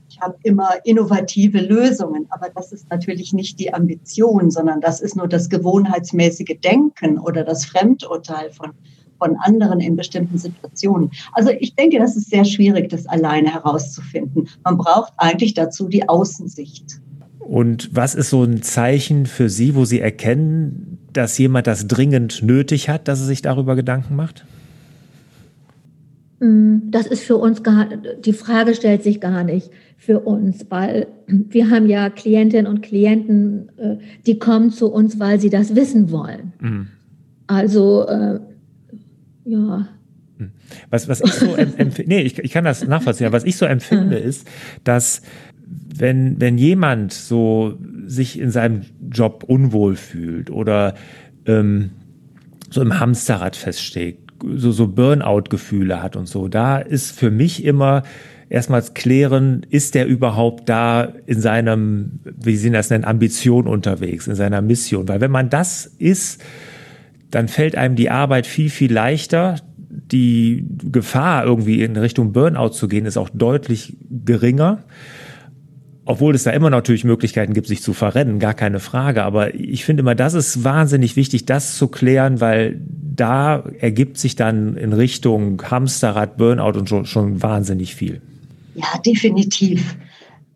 ich 0.10 0.20
habe 0.22 0.36
immer 0.44 0.72
innovative 0.84 1.60
Lösungen. 1.60 2.28
Aber 2.30 2.50
das 2.54 2.72
ist 2.72 2.90
natürlich 2.90 3.34
nicht 3.34 3.60
die 3.60 3.74
Ambition, 3.74 4.52
sondern 4.52 4.82
das 4.82 5.02
ist 5.02 5.16
nur 5.16 5.28
das 5.28 5.50
gewohnheitsmäßige 5.50 6.60
Denken 6.64 7.18
oder 7.20 7.44
das 7.44 7.66
Fremdurteil 7.66 8.52
von, 8.52 8.72
von 9.18 9.36
anderen 9.38 9.80
in 9.80 9.96
bestimmten 9.96 10.38
Situationen. 10.38 11.12
Also 11.34 11.52
ich 11.52 11.76
denke, 11.76 12.00
das 12.00 12.16
ist 12.16 12.30
sehr 12.30 12.46
schwierig, 12.46 12.90
das 12.90 13.06
alleine 13.06 13.54
herauszufinden. 13.54 14.50
Man 14.64 14.78
braucht 14.78 15.14
eigentlich 15.18 15.54
dazu 15.54 15.88
die 15.88 16.08
Außensicht. 16.08 17.00
Und 17.40 17.90
was 17.96 18.14
ist 18.14 18.30
so 18.30 18.44
ein 18.44 18.62
Zeichen 18.62 19.26
für 19.26 19.50
Sie, 19.50 19.76
wo 19.76 19.84
Sie 19.84 20.00
erkennen, 20.00 21.00
dass 21.14 21.38
jemand 21.38 21.66
das 21.66 21.88
dringend 21.88 22.44
nötig 22.44 22.90
hat, 22.90 23.08
dass 23.08 23.22
er 23.22 23.26
sich 23.26 23.42
darüber 23.42 23.76
Gedanken 23.76 24.16
macht? 24.16 24.46
Mm, 26.40 26.90
das 26.90 27.08
ist 27.08 27.24
für 27.24 27.38
uns 27.38 27.64
gar, 27.64 27.88
die 28.24 28.34
Frage 28.34 28.76
stellt 28.76 29.04
sich 29.04 29.20
gar 29.20 29.44
nicht 29.44 29.72
für 29.98 30.22
uns, 30.22 30.66
weil 30.70 31.08
wir 31.28 31.70
haben 31.70 31.88
ja 31.88 32.10
Klientinnen 32.10 32.68
und 32.68 32.82
Klienten, 32.82 33.70
äh, 33.78 33.98
die 34.26 34.40
kommen 34.40 34.72
zu 34.72 34.92
uns, 34.92 35.20
weil 35.20 35.40
sie 35.40 35.50
das 35.50 35.76
wissen 35.76 36.12
wollen. 36.12 36.54
Mhm. 36.62 36.88
Also, 37.48 38.08
äh, 38.08 38.40
ja. 39.46 39.88
Hm. 40.38 40.52
Was, 40.90 41.10
was 41.10 41.20
ich 41.22 41.34
so 41.34 41.56
empfinde, 41.56 42.04
nee, 42.08 42.22
ich, 42.22 42.40
ich 42.40 42.52
kann 42.52 42.64
das 42.64 42.88
nachvollziehen, 42.88 43.32
was 43.32 43.44
ich 43.44 43.58
so 43.58 43.66
empfinde, 43.66 44.18
ist, 44.18 44.48
dass 44.84 45.22
wenn, 45.66 46.40
wenn 46.40 46.58
jemand 46.58 47.12
so 47.12 47.78
sich 48.06 48.40
in 48.40 48.52
seinem 48.52 48.82
Job 49.12 49.44
unwohl 49.46 49.96
fühlt 49.96 50.50
oder 50.50 50.96
ähm, 51.46 51.92
so 52.70 52.82
im 52.82 53.00
Hamsterrad 53.00 53.56
feststeckt, 53.56 54.29
so, 54.56 54.72
so 54.72 54.88
Burnout-Gefühle 54.88 56.02
hat 56.02 56.16
und 56.16 56.28
so, 56.28 56.48
da 56.48 56.78
ist 56.78 57.12
für 57.18 57.32
mich 57.32 57.64
immer 57.64 58.04
erstmals 58.50 58.94
klären, 58.94 59.66
ist 59.70 59.96
der 59.96 60.08
überhaupt 60.08 60.68
da 60.70 61.14
in 61.26 61.40
seinem, 61.40 62.20
wie 62.24 62.56
Sie 62.56 62.72
das 62.72 62.90
nennen, 62.90 63.06
Ambition 63.06 63.68
unterwegs, 63.68 64.28
in 64.28 64.36
seiner 64.36 64.62
Mission. 64.62 65.08
Weil 65.08 65.22
wenn 65.22 65.32
man 65.32 65.50
das 65.50 65.86
ist, 65.86 66.42
dann 67.30 67.48
fällt 67.48 67.76
einem 67.76 67.96
die 67.96 68.10
Arbeit 68.10 68.48
viel, 68.48 68.70
viel 68.70 68.92
leichter. 68.92 69.58
Die 70.12 70.66
Gefahr, 70.92 71.46
irgendwie 71.46 71.84
in 71.84 71.96
Richtung 71.96 72.34
Burnout 72.34 72.70
zu 72.70 72.88
gehen, 72.88 73.06
ist 73.06 73.18
auch 73.18 73.30
deutlich 73.30 73.96
geringer 74.26 74.84
obwohl 76.10 76.34
es 76.34 76.42
da 76.42 76.50
immer 76.50 76.72
natürlich 76.72 77.04
Möglichkeiten 77.04 77.54
gibt, 77.54 77.68
sich 77.68 77.84
zu 77.84 77.94
verrennen, 77.94 78.40
gar 78.40 78.56
keine 78.56 78.80
Frage. 78.80 79.22
Aber 79.22 79.54
ich 79.54 79.86
finde 79.86 80.02
immer, 80.02 80.16
das 80.16 80.34
ist 80.34 80.64
wahnsinnig 80.64 81.16
wichtig, 81.16 81.46
das 81.46 81.78
zu 81.78 81.88
klären, 81.88 82.42
weil 82.42 82.82
da 83.16 83.64
ergibt 83.80 84.18
sich 84.18 84.36
dann 84.36 84.76
in 84.76 84.92
Richtung 84.92 85.62
Hamsterrad, 85.62 86.36
Burnout 86.36 86.80
und 86.80 86.90
schon, 86.90 87.06
schon 87.06 87.44
wahnsinnig 87.44 87.94
viel. 87.94 88.22
Ja, 88.74 88.88
definitiv. 89.06 89.98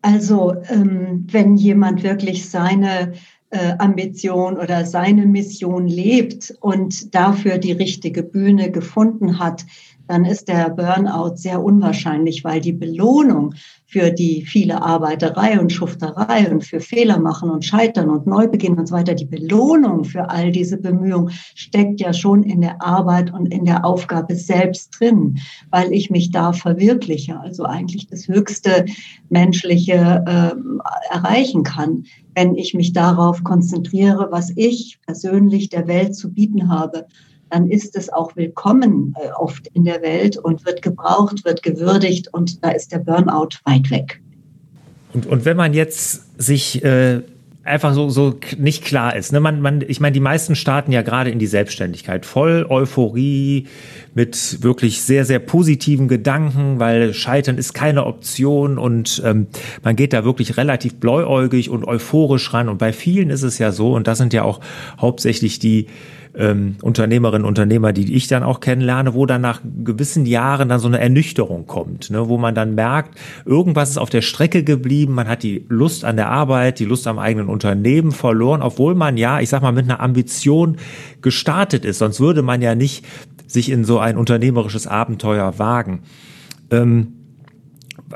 Also 0.02 0.56
ähm, 0.70 1.24
wenn 1.30 1.56
jemand 1.56 2.02
wirklich 2.02 2.48
seine 2.50 3.12
äh, 3.50 3.74
Ambition 3.78 4.56
oder 4.58 4.84
seine 4.84 5.24
Mission 5.24 5.86
lebt 5.86 6.52
und 6.62 7.14
dafür 7.14 7.58
die 7.58 7.70
richtige 7.70 8.24
Bühne 8.24 8.72
gefunden 8.72 9.38
hat, 9.38 9.64
dann 10.06 10.24
ist 10.24 10.48
der 10.48 10.70
Burnout 10.70 11.36
sehr 11.36 11.62
unwahrscheinlich, 11.62 12.44
weil 12.44 12.60
die 12.60 12.72
Belohnung 12.72 13.54
für 13.86 14.10
die 14.10 14.44
viele 14.44 14.82
Arbeiterei 14.82 15.60
und 15.60 15.72
Schufterei 15.72 16.50
und 16.50 16.64
für 16.64 16.80
Fehler 16.80 17.18
machen 17.18 17.50
und 17.50 17.64
Scheitern 17.64 18.10
und 18.10 18.26
Neubeginn 18.26 18.78
und 18.78 18.88
so 18.88 18.94
weiter, 18.94 19.14
die 19.14 19.24
Belohnung 19.24 20.04
für 20.04 20.30
all 20.30 20.50
diese 20.50 20.78
Bemühungen 20.78 21.32
steckt 21.54 22.00
ja 22.00 22.12
schon 22.12 22.42
in 22.42 22.60
der 22.60 22.82
Arbeit 22.82 23.32
und 23.32 23.46
in 23.46 23.64
der 23.64 23.84
Aufgabe 23.84 24.34
selbst 24.34 24.98
drin, 24.98 25.38
weil 25.70 25.92
ich 25.92 26.10
mich 26.10 26.30
da 26.32 26.52
verwirkliche, 26.52 27.38
also 27.38 27.64
eigentlich 27.64 28.08
das 28.08 28.26
höchste 28.26 28.86
menschliche 29.28 30.24
äh, 30.26 31.14
erreichen 31.14 31.62
kann, 31.62 32.04
wenn 32.34 32.56
ich 32.56 32.74
mich 32.74 32.92
darauf 32.92 33.44
konzentriere, 33.44 34.28
was 34.30 34.52
ich 34.56 34.98
persönlich 35.06 35.68
der 35.68 35.86
Welt 35.86 36.16
zu 36.16 36.32
bieten 36.32 36.68
habe 36.68 37.06
dann 37.54 37.70
ist 37.70 37.96
es 37.96 38.12
auch 38.12 38.34
willkommen 38.34 39.14
äh, 39.16 39.30
oft 39.30 39.68
in 39.68 39.84
der 39.84 40.02
Welt 40.02 40.36
und 40.36 40.66
wird 40.66 40.82
gebraucht, 40.82 41.44
wird 41.44 41.62
gewürdigt 41.62 42.34
und 42.34 42.64
da 42.64 42.70
ist 42.70 42.90
der 42.90 42.98
Burnout 42.98 43.50
weit 43.64 43.92
weg. 43.92 44.20
Und, 45.12 45.26
und 45.26 45.44
wenn 45.44 45.56
man 45.56 45.72
jetzt 45.72 46.22
sich 46.36 46.82
äh, 46.82 47.22
einfach 47.62 47.94
so, 47.94 48.10
so 48.10 48.34
nicht 48.58 48.84
klar 48.84 49.14
ist. 49.14 49.32
Ne? 49.32 49.38
Man, 49.38 49.60
man, 49.60 49.84
ich 49.86 50.00
meine, 50.00 50.12
die 50.12 50.20
meisten 50.20 50.56
starten 50.56 50.90
ja 50.90 51.02
gerade 51.02 51.30
in 51.30 51.38
die 51.38 51.46
Selbstständigkeit 51.46 52.26
voll 52.26 52.66
Euphorie 52.68 53.68
mit 54.14 54.62
wirklich 54.62 55.02
sehr, 55.02 55.24
sehr 55.24 55.38
positiven 55.38 56.08
Gedanken, 56.08 56.80
weil 56.80 57.14
Scheitern 57.14 57.56
ist 57.56 57.72
keine 57.72 58.04
Option 58.04 58.78
und 58.78 59.22
ähm, 59.24 59.46
man 59.84 59.94
geht 59.94 60.12
da 60.12 60.24
wirklich 60.24 60.56
relativ 60.56 60.96
bläuäugig 60.96 61.70
und 61.70 61.84
euphorisch 61.84 62.52
ran. 62.52 62.68
Und 62.68 62.78
bei 62.78 62.92
vielen 62.92 63.30
ist 63.30 63.42
es 63.42 63.58
ja 63.58 63.70
so, 63.70 63.94
und 63.94 64.08
das 64.08 64.18
sind 64.18 64.32
ja 64.32 64.42
auch 64.42 64.58
hauptsächlich 64.98 65.60
die 65.60 65.86
ähm, 66.36 66.76
Unternehmerinnen 66.82 67.44
und 67.44 67.50
Unternehmer, 67.50 67.92
die 67.92 68.14
ich 68.14 68.26
dann 68.26 68.42
auch 68.42 68.60
kennenlerne, 68.60 69.14
wo 69.14 69.26
dann 69.26 69.40
nach 69.40 69.60
gewissen 69.84 70.26
Jahren 70.26 70.68
dann 70.68 70.80
so 70.80 70.88
eine 70.88 71.00
Ernüchterung 71.00 71.66
kommt, 71.66 72.10
ne, 72.10 72.28
wo 72.28 72.38
man 72.38 72.54
dann 72.54 72.74
merkt, 72.74 73.18
irgendwas 73.44 73.90
ist 73.90 73.98
auf 73.98 74.10
der 74.10 74.22
Strecke 74.22 74.64
geblieben, 74.64 75.14
man 75.14 75.28
hat 75.28 75.42
die 75.42 75.64
Lust 75.68 76.04
an 76.04 76.16
der 76.16 76.30
Arbeit, 76.30 76.78
die 76.78 76.84
Lust 76.84 77.06
am 77.06 77.18
eigenen 77.18 77.48
Unternehmen 77.48 78.12
verloren, 78.12 78.62
obwohl 78.62 78.94
man 78.94 79.16
ja, 79.16 79.40
ich 79.40 79.48
sag 79.48 79.62
mal, 79.62 79.72
mit 79.72 79.84
einer 79.84 80.00
Ambition 80.00 80.76
gestartet 81.22 81.84
ist, 81.84 81.98
sonst 81.98 82.20
würde 82.20 82.42
man 82.42 82.62
ja 82.62 82.74
nicht 82.74 83.04
sich 83.46 83.70
in 83.70 83.84
so 83.84 83.98
ein 83.98 84.16
unternehmerisches 84.16 84.86
Abenteuer 84.86 85.58
wagen. 85.58 86.02
Ähm, 86.70 87.12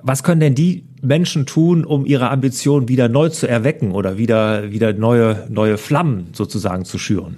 was 0.02 0.22
können 0.22 0.40
denn 0.40 0.54
die 0.54 0.84
Menschen 1.02 1.46
tun, 1.46 1.84
um 1.84 2.04
ihre 2.04 2.30
Ambition 2.30 2.88
wieder 2.88 3.08
neu 3.08 3.28
zu 3.28 3.48
erwecken 3.48 3.92
oder 3.92 4.18
wieder, 4.18 4.72
wieder 4.72 4.92
neue, 4.92 5.46
neue 5.48 5.78
Flammen 5.78 6.28
sozusagen 6.32 6.84
zu 6.84 6.98
schüren? 6.98 7.36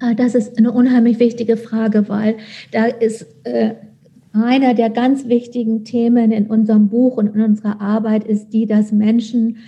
Ah, 0.00 0.14
das 0.14 0.34
ist 0.34 0.56
eine 0.58 0.70
unheimlich 0.70 1.18
wichtige 1.18 1.56
Frage, 1.56 2.08
weil 2.08 2.36
da 2.70 2.84
ist 2.84 3.26
äh, 3.44 3.74
einer 4.32 4.74
der 4.74 4.90
ganz 4.90 5.26
wichtigen 5.26 5.84
Themen 5.84 6.30
in 6.30 6.46
unserem 6.46 6.88
Buch 6.88 7.16
und 7.16 7.34
in 7.34 7.42
unserer 7.42 7.80
Arbeit 7.80 8.24
ist 8.24 8.50
die, 8.50 8.66
dass 8.66 8.92
Menschen 8.92 9.58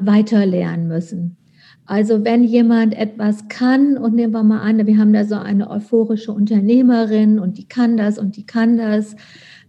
weiter 0.00 0.46
lernen 0.46 0.88
müssen. 0.88 1.36
Also 1.84 2.24
wenn 2.24 2.42
jemand 2.42 2.98
etwas 2.98 3.48
kann, 3.48 3.96
und 3.96 4.14
nehmen 4.14 4.32
wir 4.32 4.42
mal 4.42 4.60
an, 4.60 4.84
wir 4.84 4.98
haben 4.98 5.12
da 5.12 5.24
so 5.24 5.36
eine 5.36 5.70
euphorische 5.70 6.32
Unternehmerin 6.32 7.38
und 7.38 7.58
die 7.58 7.68
kann 7.68 7.96
das 7.96 8.18
und 8.18 8.36
die 8.36 8.46
kann 8.46 8.76
das, 8.76 9.14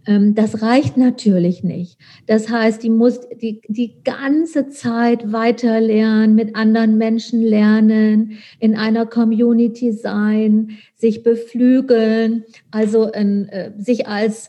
das 0.08 0.62
reicht 0.62 0.96
natürlich 0.96 1.62
nicht. 1.62 1.98
Das 2.26 2.48
heißt, 2.48 2.82
die 2.82 2.88
muss 2.88 3.20
die, 3.42 3.60
die 3.68 4.02
ganze 4.04 4.70
Zeit 4.70 5.32
weiter 5.32 5.80
lernen, 5.80 6.34
mit 6.34 6.56
anderen 6.56 6.96
Menschen 6.96 7.42
lernen, 7.42 8.38
in 8.58 8.74
einer 8.74 9.04
Community 9.04 9.92
sein, 9.92 10.78
sich 10.94 11.22
beflügeln, 11.22 12.44
also 12.70 13.08
in, 13.08 13.48
äh, 13.50 13.72
sich 13.76 14.06
als 14.06 14.48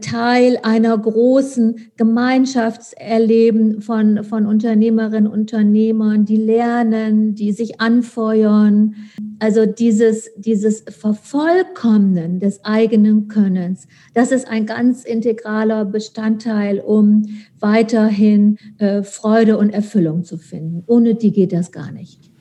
Teil 0.00 0.58
einer 0.62 0.96
großen 0.96 1.92
Gemeinschaftserleben 1.96 3.82
von, 3.82 4.24
von 4.24 4.46
Unternehmerinnen 4.46 5.30
und 5.30 5.42
Unternehmern, 5.52 6.24
die 6.24 6.36
lernen, 6.36 7.34
die 7.34 7.52
sich 7.52 7.80
anfeuern. 7.80 8.94
Also 9.38 9.66
dieses, 9.66 10.30
dieses 10.36 10.84
Vervollkommnen 10.88 12.38
des 12.38 12.64
eigenen 12.64 13.28
Könnens, 13.28 13.86
das 14.14 14.32
ist 14.32 14.48
ein 14.48 14.66
ganz 14.66 15.04
integraler 15.04 15.84
Bestandteil, 15.84 16.78
um 16.78 17.24
weiterhin 17.58 18.56
äh, 18.78 19.02
Freude 19.02 19.58
und 19.58 19.70
Erfüllung 19.70 20.24
zu 20.24 20.38
finden. 20.38 20.84
Ohne 20.86 21.16
die 21.16 21.32
geht 21.32 21.52
das 21.52 21.72
gar 21.72 21.90
nicht. 21.90 22.31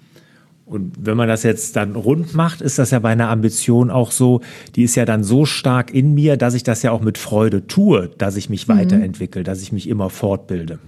Und 0.71 0.93
wenn 1.05 1.17
man 1.17 1.27
das 1.27 1.43
jetzt 1.43 1.75
dann 1.75 1.97
rund 1.97 2.33
macht, 2.33 2.61
ist 2.61 2.79
das 2.79 2.91
ja 2.91 2.99
bei 2.99 3.09
einer 3.09 3.27
Ambition 3.27 3.91
auch 3.91 4.09
so, 4.11 4.39
die 4.77 4.83
ist 4.83 4.95
ja 4.95 5.03
dann 5.03 5.21
so 5.21 5.45
stark 5.45 5.93
in 5.93 6.13
mir, 6.13 6.37
dass 6.37 6.53
ich 6.53 6.63
das 6.63 6.81
ja 6.81 6.91
auch 6.91 7.01
mit 7.01 7.17
Freude 7.17 7.67
tue, 7.67 8.09
dass 8.17 8.37
ich 8.37 8.49
mich 8.49 8.69
mhm. 8.69 8.77
weiterentwickle, 8.77 9.43
dass 9.43 9.61
ich 9.61 9.73
mich 9.73 9.89
immer 9.89 10.09
fortbilde. 10.09 10.79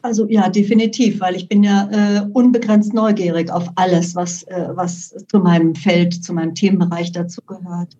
Also 0.00 0.26
ja, 0.26 0.48
definitiv, 0.48 1.20
weil 1.20 1.36
ich 1.36 1.50
bin 1.50 1.62
ja 1.62 1.90
äh, 1.90 2.26
unbegrenzt 2.32 2.94
neugierig 2.94 3.52
auf 3.52 3.68
alles, 3.74 4.14
was, 4.14 4.42
äh, 4.44 4.68
was 4.72 5.14
zu 5.28 5.40
meinem 5.40 5.74
Feld, 5.74 6.24
zu 6.24 6.32
meinem 6.32 6.54
Themenbereich 6.54 7.12
dazu 7.12 7.42
gehört. 7.46 7.94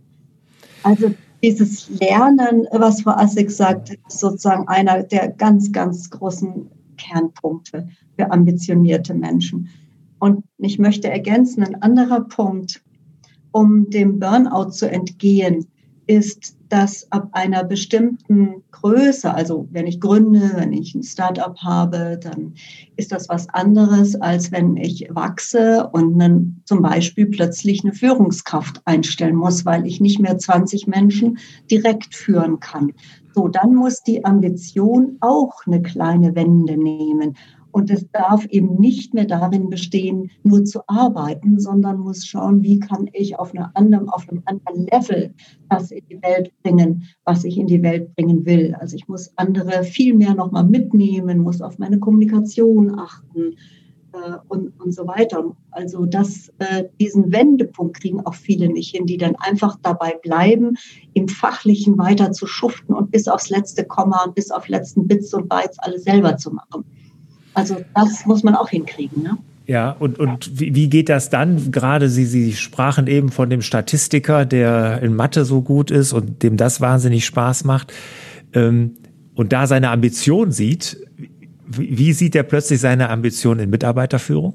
Also 0.84 1.12
dieses 1.42 1.90
Lernen, 2.00 2.66
was 2.72 3.02
Frau 3.02 3.10
Assig 3.10 3.50
sagt, 3.50 3.90
ist 3.90 4.20
sozusagen 4.20 4.66
einer 4.68 5.02
der 5.02 5.28
ganz, 5.28 5.70
ganz 5.70 6.08
großen 6.08 6.70
Kernpunkte 6.96 7.88
für 8.16 8.30
ambitionierte 8.30 9.12
Menschen. 9.12 9.68
Und 10.18 10.44
ich 10.58 10.78
möchte 10.78 11.10
ergänzen, 11.10 11.62
ein 11.62 11.82
anderer 11.82 12.20
Punkt, 12.20 12.82
um 13.52 13.88
dem 13.90 14.18
Burnout 14.18 14.70
zu 14.70 14.90
entgehen, 14.90 15.66
ist, 16.08 16.56
dass 16.70 17.06
ab 17.12 17.28
einer 17.32 17.64
bestimmten 17.64 18.62
Größe, 18.72 19.32
also 19.32 19.68
wenn 19.70 19.86
ich 19.86 20.00
gründe, 20.00 20.52
wenn 20.54 20.72
ich 20.72 20.94
ein 20.94 21.02
Startup 21.02 21.56
habe, 21.58 22.18
dann 22.22 22.54
ist 22.96 23.12
das 23.12 23.28
was 23.28 23.48
anderes, 23.50 24.16
als 24.16 24.50
wenn 24.50 24.76
ich 24.76 25.08
wachse 25.10 25.88
und 25.92 26.18
dann 26.18 26.60
zum 26.64 26.82
Beispiel 26.82 27.26
plötzlich 27.26 27.84
eine 27.84 27.92
Führungskraft 27.92 28.82
einstellen 28.86 29.36
muss, 29.36 29.64
weil 29.64 29.86
ich 29.86 30.00
nicht 30.00 30.18
mehr 30.18 30.36
20 30.36 30.86
Menschen 30.86 31.38
direkt 31.70 32.14
führen 32.14 32.58
kann. 32.60 32.92
So, 33.34 33.48
dann 33.48 33.74
muss 33.74 34.02
die 34.02 34.24
Ambition 34.24 35.16
auch 35.20 35.66
eine 35.66 35.82
kleine 35.82 36.34
Wende 36.34 36.76
nehmen. 36.76 37.36
Und 37.78 37.90
es 37.90 38.10
darf 38.10 38.44
eben 38.46 38.74
nicht 38.80 39.14
mehr 39.14 39.24
darin 39.24 39.70
bestehen, 39.70 40.32
nur 40.42 40.64
zu 40.64 40.80
arbeiten, 40.88 41.60
sondern 41.60 42.00
muss 42.00 42.26
schauen, 42.26 42.64
wie 42.64 42.80
kann 42.80 43.08
ich 43.12 43.38
auf, 43.38 43.54
einer 43.54 43.70
anderen, 43.76 44.08
auf 44.08 44.28
einem 44.28 44.42
anderen 44.46 44.88
Level 44.88 45.32
das 45.70 45.92
in 45.92 46.04
die 46.10 46.20
Welt 46.20 46.52
bringen, 46.64 47.04
was 47.24 47.44
ich 47.44 47.56
in 47.56 47.68
die 47.68 47.80
Welt 47.84 48.16
bringen 48.16 48.44
will. 48.44 48.74
Also 48.80 48.96
ich 48.96 49.06
muss 49.06 49.30
andere 49.36 49.84
viel 49.84 50.12
mehr 50.12 50.34
nochmal 50.34 50.64
mitnehmen, 50.64 51.38
muss 51.38 51.62
auf 51.62 51.78
meine 51.78 52.00
Kommunikation 52.00 52.98
achten 52.98 53.54
äh, 54.12 54.38
und, 54.48 54.70
und 54.80 54.92
so 54.92 55.06
weiter. 55.06 55.56
Also 55.70 56.04
das, 56.04 56.52
äh, 56.58 56.86
diesen 57.00 57.30
Wendepunkt 57.30 58.00
kriegen 58.00 58.26
auch 58.26 58.34
viele 58.34 58.68
nicht 58.68 58.90
hin, 58.90 59.06
die 59.06 59.18
dann 59.18 59.36
einfach 59.36 59.78
dabei 59.84 60.18
bleiben, 60.20 60.76
im 61.14 61.28
Fachlichen 61.28 61.96
weiter 61.96 62.32
zu 62.32 62.48
schuften 62.48 62.92
und 62.92 63.12
bis 63.12 63.28
aufs 63.28 63.50
letzte 63.50 63.84
Komma 63.84 64.24
und 64.24 64.34
bis 64.34 64.50
auf 64.50 64.66
letzten 64.66 65.06
Bits 65.06 65.32
und 65.32 65.48
Bytes 65.48 65.78
alles 65.78 66.02
selber 66.02 66.36
zu 66.38 66.50
machen. 66.50 66.84
Also 67.58 67.76
das 67.94 68.24
muss 68.24 68.42
man 68.42 68.54
auch 68.54 68.68
hinkriegen. 68.68 69.22
Ne? 69.22 69.36
Ja, 69.66 69.90
und, 69.90 70.18
und 70.18 70.58
wie, 70.58 70.74
wie 70.74 70.88
geht 70.88 71.08
das 71.08 71.28
dann? 71.28 71.70
Gerade 71.70 72.08
Sie, 72.08 72.24
Sie 72.24 72.54
sprachen 72.54 73.06
eben 73.06 73.30
von 73.30 73.50
dem 73.50 73.60
Statistiker, 73.60 74.46
der 74.46 75.02
in 75.02 75.14
Mathe 75.14 75.44
so 75.44 75.60
gut 75.60 75.90
ist 75.90 76.12
und 76.12 76.42
dem 76.42 76.56
das 76.56 76.80
wahnsinnig 76.80 77.26
Spaß 77.26 77.64
macht 77.64 77.92
ähm, 78.54 78.94
und 79.34 79.52
da 79.52 79.66
seine 79.66 79.90
Ambition 79.90 80.52
sieht. 80.52 80.96
Wie, 81.66 82.14
sieht 82.14 82.34
er 82.34 82.44
plötzlich 82.44 82.80
seine 82.80 83.10
Ambition 83.10 83.58
in 83.58 83.68
Mitarbeiterführung? 83.68 84.54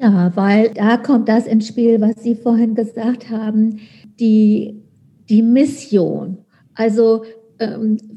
Ja, 0.00 0.32
weil 0.34 0.70
da 0.70 0.96
kommt 0.96 1.28
das 1.28 1.46
ins 1.46 1.68
Spiel, 1.68 2.00
was 2.00 2.20
Sie 2.20 2.34
vorhin 2.34 2.74
gesagt 2.74 3.30
haben, 3.30 3.78
die, 4.18 4.82
die 5.28 5.42
Mission. 5.42 6.38
Also 6.74 7.24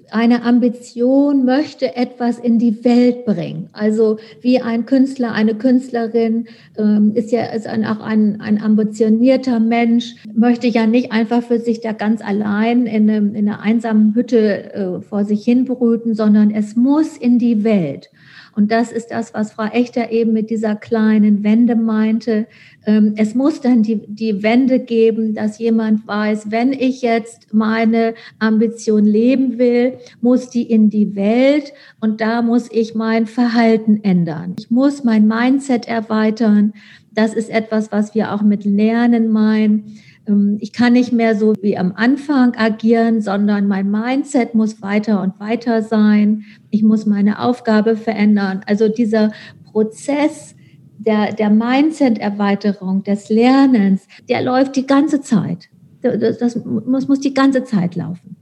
eine 0.09 0.43
Ambition 0.43 1.43
möchte 1.43 1.95
etwas 1.95 2.39
in 2.39 2.59
die 2.59 2.85
Welt 2.85 3.25
bringen. 3.25 3.69
Also 3.73 4.17
wie 4.41 4.61
ein 4.61 4.85
Künstler, 4.85 5.33
eine 5.33 5.55
Künstlerin 5.55 6.45
ähm, 6.77 7.11
ist 7.13 7.31
ja 7.31 7.45
ist 7.45 7.67
ein, 7.67 7.85
auch 7.85 7.99
ein, 7.99 8.39
ein 8.39 8.61
ambitionierter 8.61 9.59
Mensch, 9.59 10.15
möchte 10.33 10.67
ja 10.67 10.87
nicht 10.87 11.11
einfach 11.11 11.43
für 11.43 11.59
sich 11.59 11.81
da 11.81 11.91
ganz 11.91 12.21
allein 12.21 12.85
in, 12.85 13.09
einem, 13.09 13.35
in 13.35 13.49
einer 13.49 13.61
einsamen 13.61 14.15
Hütte 14.15 14.73
äh, 14.73 15.01
vor 15.01 15.25
sich 15.25 15.43
hin 15.43 15.65
brüten, 15.65 16.15
sondern 16.15 16.51
es 16.51 16.75
muss 16.75 17.17
in 17.17 17.37
die 17.37 17.63
Welt. 17.63 18.09
Und 18.55 18.71
das 18.71 18.91
ist 18.91 19.07
das, 19.07 19.33
was 19.33 19.53
Frau 19.53 19.65
Echter 19.65 20.11
eben 20.11 20.33
mit 20.33 20.49
dieser 20.49 20.75
kleinen 20.75 21.43
Wende 21.43 21.75
meinte. 21.75 22.47
Ähm, 22.85 23.13
es 23.17 23.33
muss 23.33 23.61
dann 23.61 23.81
die, 23.81 24.01
die 24.07 24.43
Wende 24.43 24.79
geben, 24.79 25.33
dass 25.33 25.57
jemand 25.57 26.07
weiß, 26.07 26.51
wenn 26.51 26.71
ich 26.71 27.01
jetzt 27.01 27.53
meine 27.53 28.13
Ambition 28.39 29.05
leben 29.05 29.57
will, 29.57 29.97
muss 30.21 30.49
die 30.49 30.63
in 30.63 30.89
die 30.89 31.15
Welt 31.15 31.73
und 31.99 32.21
da 32.21 32.41
muss 32.41 32.69
ich 32.71 32.93
mein 32.93 33.25
Verhalten 33.25 33.99
ändern. 34.03 34.55
Ich 34.59 34.69
muss 34.69 35.03
mein 35.03 35.27
Mindset 35.27 35.87
erweitern. 35.87 36.73
Das 37.11 37.33
ist 37.33 37.49
etwas, 37.49 37.91
was 37.91 38.15
wir 38.15 38.33
auch 38.33 38.41
mit 38.41 38.65
Lernen 38.65 39.29
meinen. 39.29 39.97
Ähm, 40.27 40.57
ich 40.59 40.73
kann 40.73 40.93
nicht 40.93 41.11
mehr 41.11 41.35
so 41.35 41.53
wie 41.61 41.77
am 41.77 41.93
Anfang 41.95 42.55
agieren, 42.55 43.21
sondern 43.21 43.67
mein 43.67 43.89
Mindset 43.89 44.55
muss 44.55 44.81
weiter 44.81 45.21
und 45.21 45.39
weiter 45.39 45.81
sein. 45.81 46.43
Ich 46.69 46.83
muss 46.83 47.05
meine 47.05 47.39
Aufgabe 47.39 47.95
verändern. 47.95 48.61
Also 48.65 48.89
dieser 48.89 49.31
Prozess 49.71 50.55
der, 50.97 51.33
der 51.33 51.49
Mindset-Erweiterung, 51.49 53.03
des 53.03 53.29
Lernens, 53.29 54.07
der 54.29 54.41
läuft 54.41 54.75
die 54.75 54.87
ganze 54.87 55.21
Zeit. 55.21 55.69
Das, 56.01 56.37
das 56.37 56.63
muss, 56.63 57.07
muss 57.07 57.19
die 57.19 57.33
ganze 57.33 57.63
Zeit 57.63 57.95
laufen. 57.95 58.35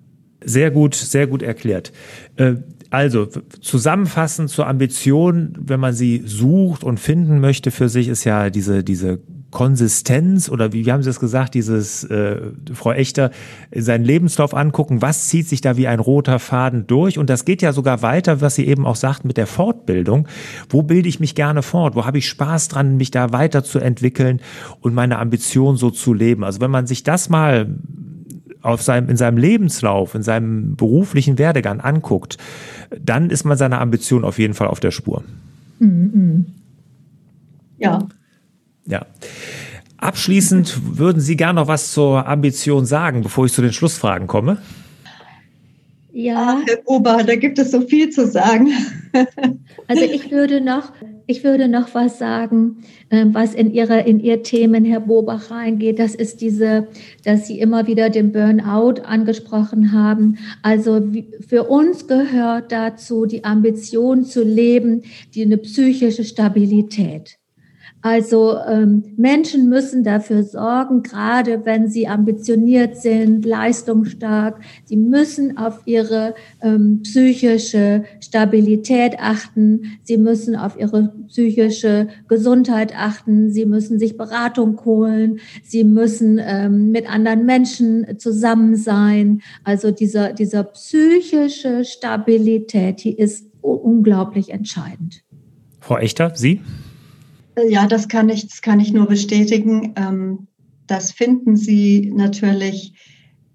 Sehr 0.44 0.72
gut, 0.72 0.96
sehr 0.96 1.28
gut 1.28 1.44
erklärt. 1.44 1.91
Äh, 2.36 2.56
also 2.89 3.28
zusammenfassend 3.62 4.50
zur 4.50 4.67
Ambition, 4.67 5.54
wenn 5.58 5.80
man 5.80 5.94
sie 5.94 6.24
sucht 6.26 6.84
und 6.84 7.00
finden 7.00 7.39
möchte 7.39 7.72
für 7.72 7.88
sich, 7.88 8.10
ist 8.10 8.26
ja 8.26 8.50
diese, 8.50 8.84
diese 8.84 9.22
Konsistenz 9.52 10.50
oder 10.50 10.74
wie, 10.74 10.86
wie 10.86 10.92
haben 10.92 11.04
Sie 11.04 11.10
es 11.10 11.20
gesagt, 11.20 11.54
dieses 11.54 12.06
äh, 12.06 12.38
Frau 12.74 12.94
Echter, 12.94 13.32
seinen 13.76 14.06
Lebenslauf 14.06 14.56
angucken, 14.56 15.02
was 15.02 15.28
zieht 15.28 15.48
sich 15.48 15.62
da 15.62 15.78
wie 15.78 15.88
ein 15.88 16.00
roter 16.00 16.40
Faden 16.40 16.88
durch? 16.88 17.18
Und 17.18 17.30
das 17.30 17.46
geht 17.46 17.62
ja 17.62 17.74
sogar 17.74 18.02
weiter, 18.02 18.42
was 18.42 18.56
Sie 18.56 18.66
eben 18.66 18.86
auch 18.86 18.96
sagt 18.96 19.26
mit 19.26 19.38
der 19.38 19.48
Fortbildung. 19.48 20.28
Wo 20.70 20.82
bilde 20.82 21.10
ich 21.10 21.20
mich 21.20 21.36
gerne 21.36 21.62
fort? 21.62 21.96
Wo 21.96 22.06
habe 22.06 22.18
ich 22.18 22.28
Spaß 22.30 22.70
dran, 22.70 22.98
mich 22.98 23.12
da 23.12 23.34
weiterzuentwickeln 23.34 24.40
und 24.80 24.94
meine 24.94 25.20
Ambition 25.20 25.76
so 25.76 25.92
zu 25.92 26.14
leben? 26.14 26.44
Also 26.44 26.62
wenn 26.62 26.72
man 26.72 26.88
sich 26.88 27.04
das 27.04 27.30
mal 27.30 27.68
auf 28.62 28.82
seinem, 28.82 29.10
in 29.10 29.18
seinem 29.18 29.38
Lebenslauf, 29.38 30.16
in 30.16 30.24
seinem 30.24 30.76
beruflichen 30.76 31.38
Werdegang 31.38 31.82
anguckt, 31.82 32.38
dann 33.00 33.30
ist 33.30 33.44
man 33.44 33.58
seiner 33.58 33.82
Ambition 33.82 34.24
auf 34.24 34.40
jeden 34.40 34.54
Fall 34.54 34.68
auf 34.68 34.80
der 34.80 34.92
Spur. 34.92 35.24
Mhm. 35.80 36.46
Ja. 37.78 38.08
Ja. 38.86 39.06
Abschließend 39.98 40.98
würden 40.98 41.22
Sie 41.22 41.38
gerne 41.38 41.62
noch 41.62 41.67
was 41.67 41.91
zur 41.91 42.28
Ambition 42.28 42.86
sagen, 42.86 43.22
bevor 43.22 43.46
ich 43.46 43.54
zu 43.54 43.62
den 43.62 43.72
Schlussfragen 43.72 44.28
komme? 44.28 44.58
Ja. 46.13 46.60
Ach, 46.60 46.67
Herr 46.67 46.80
Ober, 46.86 47.24
da 47.24 47.36
gibt 47.36 47.58
es 47.58 47.72
so 47.72 47.82
viel 47.82 48.10
zu 48.10 48.28
sagen. 48.28 48.70
also 49.88 50.04
ich 50.04 50.30
würde 50.30 50.60
noch, 50.60 50.91
ich 51.26 51.44
würde 51.44 51.70
noch 51.70 51.94
was 51.94 52.20
sagen, 52.20 52.84
ähm, 53.12 53.34
was 53.34 53.54
in 53.54 53.72
ihre, 53.72 54.02
in 54.02 54.20
ihr 54.20 54.44
Themen, 54.44 54.84
Herr 54.84 55.00
Bobach, 55.00 55.52
reingeht. 55.52 56.00
Das 56.00 56.13
ist 56.13 56.41
diese, 56.41 56.88
dass 57.24 57.48
Sie 57.48 57.60
immer 57.60 57.88
wieder 57.88 58.10
den 58.10 58.34
Burnout 58.34 59.02
angesprochen 59.04 59.94
haben. 59.94 60.38
Also 60.63 61.02
für 61.48 61.63
uns 61.63 62.08
gehört 62.08 62.72
dazu 62.72 63.26
die 63.26 63.46
Ambition 63.46 64.26
zu 64.26 64.44
leben, 64.44 65.04
die 65.34 65.44
eine 65.44 65.58
psychische 65.58 66.26
Stabilität. 66.26 67.38
Also 68.02 68.58
ähm, 68.68 69.04
Menschen 69.16 69.70
müssen 69.70 70.04
dafür 70.04 70.44
sorgen, 70.44 71.04
gerade 71.04 71.66
wenn 71.66 71.88
sie 71.88 72.08
ambitioniert 72.08 72.98
sind, 72.98 73.46
leistungsstark, 73.46 74.60
sie 74.86 74.98
müssen 74.98 75.58
auf 75.58 75.82
ihre 75.86 76.34
ähm, 76.62 77.02
psychische 77.04 78.04
Stabilität 78.20 79.18
achten, 79.20 80.00
sie 80.04 80.18
müssen 80.18 80.56
auf 80.56 80.80
ihre 80.80 81.14
psychische 81.28 82.08
Gesundheit 82.28 82.94
achten, 82.98 83.52
sie 83.52 83.66
müssen 83.66 84.00
sich 84.00 84.18
Beratung 84.18 84.84
holen, 84.84 85.40
sie 85.64 85.84
müssen 85.84 86.40
ähm, 86.44 86.92
mit 86.92 87.08
anderen 87.08 87.46
Menschen 87.46 88.18
zusammen 88.18 88.76
sein. 88.76 89.42
Also 89.64 89.92
dieser, 89.92 90.34
dieser 90.34 90.64
psychische 90.64 91.86
Stabilität, 91.86 93.04
die 93.04 93.14
ist 93.14 93.46
unglaublich 93.62 94.50
entscheidend. 94.50 95.24
Frau 95.80 95.98
Echter, 95.98 96.32
Sie? 96.36 96.62
Ja, 97.69 97.88
das 97.88 98.08
kann 98.08 98.30
ich, 98.30 98.47
das 98.47 98.62
kann 98.62 98.80
ich 98.80 98.93
nur 98.93 99.08
bestätigen. 99.08 99.93
Ähm, 99.95 100.47
das 100.88 101.12
finden 101.12 101.56
Sie 101.56 102.12
natürlich 102.13 102.93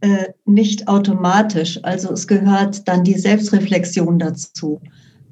äh, 0.00 0.28
nicht 0.44 0.88
automatisch. 0.88 1.82
Also 1.82 2.12
es 2.12 2.26
gehört 2.26 2.86
dann 2.88 3.04
die 3.04 3.18
Selbstreflexion 3.18 4.18
dazu. 4.18 4.80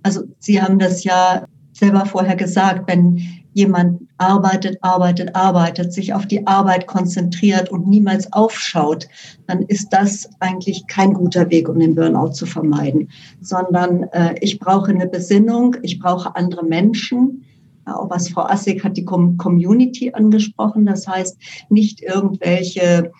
Also 0.03 0.25
Sie 0.39 0.61
haben 0.61 0.79
das 0.79 1.05
ja 1.05 1.47
selber 1.73 2.07
vorher 2.07 2.37
gesagt, 2.37 2.89
wenn 2.89 3.21
jemand 3.55 4.03
arbeitet, 4.19 4.79
arbeitet, 4.83 5.35
arbeitet, 5.35 5.93
sich 5.93 6.13
auf 6.13 6.27
die 6.27 6.47
Arbeit 6.47 6.87
konzentriert 6.87 7.71
und 7.71 7.87
niemals 7.87 8.33
aufschaut, 8.33 9.07
dann 9.47 9.63
ist 9.63 9.91
das 9.91 10.29
eigentlich 10.41 10.87
kein 10.89 11.15
guter 11.15 11.49
Weg, 11.51 11.69
um 11.69 11.79
den 11.79 11.95
Burnout 11.95 12.33
zu 12.33 12.47
vermeiden, 12.47 13.09
sondern 13.41 14.05
äh, 14.13 14.35
ich 14.41 14.59
brauche 14.59 14.91
eine 14.91 15.07
Besinnung, 15.07 15.77
ich 15.83 16.01
brauche 16.01 16.35
andere 16.35 16.65
Menschen, 16.65 17.45
auch 17.87 18.11
was 18.11 18.29
Frau 18.29 18.43
Assig 18.43 18.83
hat 18.85 18.97
die 18.97 19.05
Community 19.05 20.13
angesprochen. 20.13 20.87
Das 20.87 21.07
heißt, 21.07 21.37
nicht 21.69 22.03
irgendwelche 22.03 23.13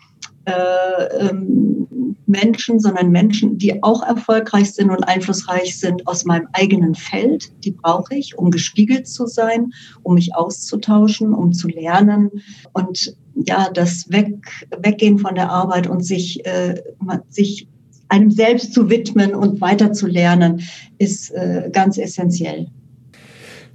äh, 0.47 1.29
ähm, 1.29 1.87
Menschen, 2.27 2.81
sondern 2.81 3.11
Menschen, 3.11 3.59
die 3.59 3.83
auch 3.83 4.03
erfolgreich 4.03 4.73
sind 4.73 4.91
und 4.91 5.05
einflussreich 5.05 5.79
sind 5.79 6.07
aus 6.07 6.25
meinem 6.25 6.49
eigenen 6.53 6.95
Feld. 6.95 7.53
Die 7.65 7.73
brauche 7.73 8.15
ich, 8.15 8.37
um 8.37 8.51
gespiegelt 8.51 9.07
zu 9.07 9.27
sein, 9.27 9.73
um 10.03 10.15
mich 10.15 10.35
auszutauschen, 10.35 11.35
um 11.35 11.53
zu 11.53 11.69
lernen 11.69 12.31
und 12.73 13.17
ja, 13.35 13.69
das 13.73 14.11
Weg, 14.11 14.47
Weggehen 14.79 15.19
von 15.19 15.35
der 15.35 15.51
Arbeit 15.51 15.87
und 15.89 16.05
sich, 16.05 16.45
äh, 16.47 16.81
sich 17.29 17.69
einem 18.09 18.31
selbst 18.31 18.73
zu 18.73 18.91
widmen 18.91 19.35
und 19.35 19.61
weiter 19.61 19.93
zu 19.93 20.07
lernen, 20.07 20.63
ist 20.99 21.31
äh, 21.31 21.69
ganz 21.73 21.99
essentiell. 21.99 22.69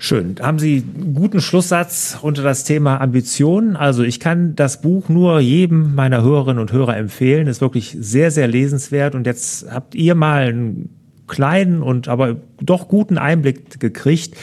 Schön. 0.01 0.37
Haben 0.41 0.59
Sie 0.59 0.81
einen 0.95 1.13
guten 1.13 1.41
Schlusssatz 1.41 2.17
unter 2.21 2.41
das 2.41 2.63
Thema 2.63 3.01
Ambitionen? 3.01 3.75
Also 3.75 4.03
ich 4.03 4.21
kann 4.21 4.55
das 4.55 4.81
Buch 4.81 5.09
nur 5.09 5.41
jedem 5.41 5.93
meiner 5.93 6.23
Hörerinnen 6.23 6.61
und 6.61 6.71
Hörer 6.71 6.95
empfehlen. 6.95 7.47
Ist 7.47 7.59
wirklich 7.59 7.97
sehr, 7.99 8.31
sehr 8.31 8.47
lesenswert. 8.47 9.13
Und 9.13 9.25
jetzt 9.25 9.69
habt 9.69 9.95
ihr 9.95 10.15
mal 10.15 10.47
einen 10.47 10.89
kleinen 11.27 11.83
und 11.83 12.07
aber 12.07 12.37
doch 12.61 12.87
guten 12.87 13.17
Einblick 13.17 13.81
gekriegt, 13.81 14.37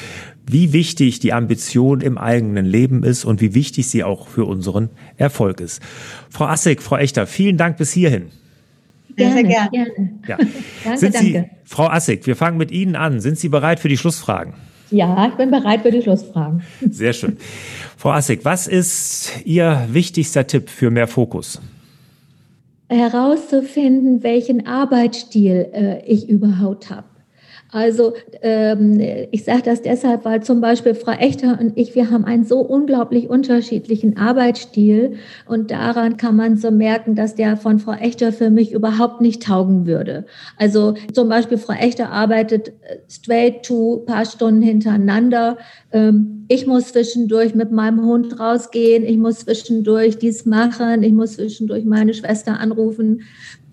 wie 0.46 0.74
wichtig 0.74 1.20
die 1.20 1.32
Ambition 1.32 2.02
im 2.02 2.18
eigenen 2.18 2.66
Leben 2.66 3.02
ist 3.02 3.24
und 3.24 3.40
wie 3.40 3.54
wichtig 3.54 3.88
sie 3.88 4.04
auch 4.04 4.28
für 4.28 4.44
unseren 4.44 4.90
Erfolg 5.16 5.60
ist. 5.60 5.80
Frau 6.28 6.44
Assig, 6.44 6.82
Frau 6.82 6.98
Echter, 6.98 7.26
vielen 7.26 7.56
Dank 7.56 7.78
bis 7.78 7.92
hierhin. 7.92 8.26
Gerne, 9.16 9.32
sehr 9.32 9.44
gerne. 9.44 9.70
gerne. 9.70 10.10
Ja. 10.28 10.36
danke, 10.84 10.98
Sind 10.98 11.16
Sie, 11.16 11.32
danke. 11.32 11.50
Frau 11.64 11.88
Assig, 11.88 12.26
wir 12.26 12.36
fangen 12.36 12.58
mit 12.58 12.70
Ihnen 12.70 12.94
an. 12.94 13.20
Sind 13.20 13.38
Sie 13.38 13.48
bereit 13.48 13.80
für 13.80 13.88
die 13.88 13.96
Schlussfragen? 13.96 14.52
Ja, 14.90 15.28
ich 15.28 15.34
bin 15.34 15.50
bereit 15.50 15.82
für 15.82 15.90
die 15.90 16.02
Schlussfragen. 16.02 16.62
Sehr 16.90 17.12
schön. 17.12 17.36
Frau 17.96 18.10
Assig, 18.10 18.44
was 18.44 18.66
ist 18.66 19.32
Ihr 19.44 19.88
wichtigster 19.90 20.46
Tipp 20.46 20.68
für 20.68 20.90
mehr 20.90 21.08
Fokus? 21.08 21.60
Herauszufinden, 22.88 24.22
welchen 24.22 24.66
Arbeitsstil 24.66 25.68
äh, 25.72 26.04
ich 26.06 26.28
überhaupt 26.28 26.88
habe. 26.88 27.06
Also 27.70 28.14
ähm, 28.42 29.00
ich 29.30 29.44
sage 29.44 29.62
das 29.64 29.82
deshalb, 29.82 30.24
weil 30.24 30.42
zum 30.42 30.60
Beispiel 30.60 30.94
Frau 30.94 31.12
Echter 31.12 31.58
und 31.60 31.76
ich, 31.76 31.94
wir 31.94 32.10
haben 32.10 32.24
einen 32.24 32.44
so 32.44 32.60
unglaublich 32.60 33.28
unterschiedlichen 33.28 34.16
Arbeitsstil 34.16 35.16
und 35.46 35.70
daran 35.70 36.16
kann 36.16 36.36
man 36.36 36.56
so 36.56 36.70
merken, 36.70 37.16
dass 37.16 37.34
der 37.34 37.56
von 37.56 37.78
Frau 37.78 37.92
Echter 37.92 38.32
für 38.32 38.50
mich 38.50 38.72
überhaupt 38.72 39.20
nicht 39.20 39.42
taugen 39.42 39.86
würde. 39.86 40.26
Also 40.56 40.94
zum 41.12 41.28
Beispiel 41.28 41.58
Frau 41.58 41.74
Echter 41.74 42.10
arbeitet 42.10 42.68
äh, 42.68 42.98
straight 43.08 43.64
to 43.64 44.04
paar 44.06 44.24
Stunden 44.24 44.62
hintereinander. 44.62 45.58
Ähm, 45.92 46.44
ich 46.48 46.66
muss 46.66 46.92
zwischendurch 46.92 47.54
mit 47.54 47.72
meinem 47.72 48.04
Hund 48.04 48.38
rausgehen, 48.38 49.04
ich 49.04 49.16
muss 49.16 49.40
zwischendurch 49.40 50.18
dies 50.18 50.46
machen, 50.46 51.02
ich 51.02 51.12
muss 51.12 51.34
zwischendurch 51.34 51.84
meine 51.84 52.14
Schwester 52.14 52.60
anrufen. 52.60 53.22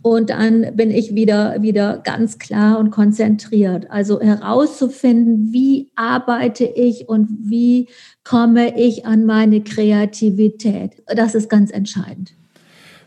Und 0.04 0.30
dann 0.30 0.76
bin 0.76 0.92
ich 0.92 1.16
wieder, 1.16 1.62
wieder 1.62 1.98
ganz 2.04 2.38
klar 2.38 2.78
und 2.78 2.92
konzentriert. 2.92 3.90
Also 3.90 4.20
herauszufinden, 4.20 5.54
wie 5.54 5.92
arbeite 5.96 6.66
ich 6.66 7.08
und 7.08 7.30
wie 7.42 7.88
komme 8.26 8.78
ich 8.78 9.06
an 9.06 9.26
meine 9.26 9.62
Kreativität. 9.62 11.02
Das 11.08 11.36
ist 11.36 11.50
ganz 11.50 11.72
entscheidend. 11.72 12.34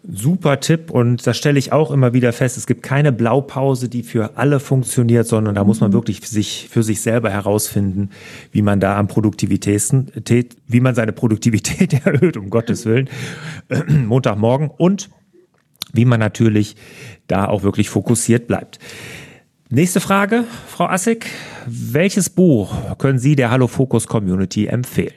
Super 0.09 0.61
Tipp 0.61 0.91
und 0.91 1.27
das 1.27 1.37
stelle 1.37 1.59
ich 1.59 1.73
auch 1.73 1.91
immer 1.91 2.15
wieder 2.15 2.33
fest. 2.33 2.57
Es 2.57 2.67
gibt 2.67 2.83
keine 2.83 3.13
Blaupause, 3.13 3.91
die 3.91 4.03
für 4.03 4.39
alle 4.39 4.59
funktioniert, 4.59 5.27
sondern 5.27 5.55
da 5.55 5.65
muss 5.65 5.81
man 5.81 5.91
mhm. 5.91 5.95
wirklich 5.95 6.27
sich, 6.27 6.69
für 6.71 6.83
sich 6.83 7.03
selber 7.03 7.29
herausfinden, 7.29 8.11
wie 8.53 8.63
man 8.63 8.81
da 8.81 8.97
am 8.97 9.09
Produktivitäten, 9.09 10.13
wie 10.67 10.81
man 10.81 10.95
seine 10.95 11.13
Produktivität 11.13 11.93
erhöht, 12.07 12.39
um 12.39 12.49
Gottes 12.49 12.87
Willen. 12.87 13.11
Montagmorgen 14.07 14.71
und 14.71 15.11
wie 15.93 16.05
man 16.05 16.21
natürlich 16.21 16.77
da 17.27 17.47
auch 17.47 17.62
wirklich 17.62 17.91
fokussiert 17.91 18.47
bleibt. 18.47 18.79
Nächste 19.69 20.01
Frage, 20.01 20.45
Frau 20.69 20.87
Assig. 20.87 21.27
Welches 21.67 22.31
Buch 22.31 22.99
können 22.99 23.19
Sie 23.19 23.35
der 23.35 23.51
Hallo 23.51 23.67
Focus 23.67 24.07
Community 24.07 24.67
empfehlen? 24.67 25.15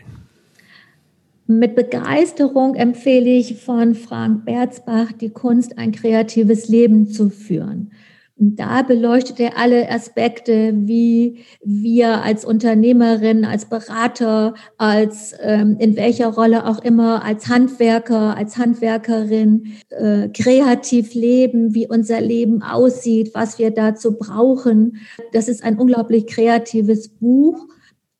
Mit 1.46 1.76
Begeisterung 1.76 2.76
empfehle 2.76 3.30
ich 3.30 3.62
von 3.64 3.96
Frank 3.96 4.46
Berzbach 4.46 5.12
die 5.12 5.30
Kunst, 5.30 5.78
ein 5.78 5.92
kreatives 5.92 6.68
Leben 6.68 7.10
zu 7.10 7.30
führen. 7.30 7.92
Und 8.40 8.58
da 8.58 8.84
beleuchtet 8.84 9.42
er 9.42 9.58
alle 9.58 9.92
Aspekte, 9.92 10.74
wie 10.74 11.40
wir 11.62 12.24
als 12.24 12.46
Unternehmerin, 12.46 13.44
als 13.44 13.66
Berater, 13.66 14.54
als 14.78 15.36
ähm, 15.42 15.76
in 15.78 15.98
welcher 15.98 16.28
Rolle 16.28 16.66
auch 16.66 16.80
immer, 16.80 17.26
als 17.26 17.50
Handwerker, 17.50 18.38
als 18.38 18.58
Handwerkerin 18.58 19.74
äh, 19.90 20.30
kreativ 20.30 21.14
leben, 21.14 21.76
wie 21.76 21.86
unser 21.88 22.22
Leben 22.22 22.64
aussieht, 22.64 23.32
was 23.34 23.60
wir 23.60 23.72
dazu 23.72 24.18
brauchen. 24.18 24.98
Das 25.34 25.50
ist 25.50 25.62
ein 25.62 25.78
unglaublich 25.78 26.26
kreatives 26.26 27.10
Buch 27.10 27.68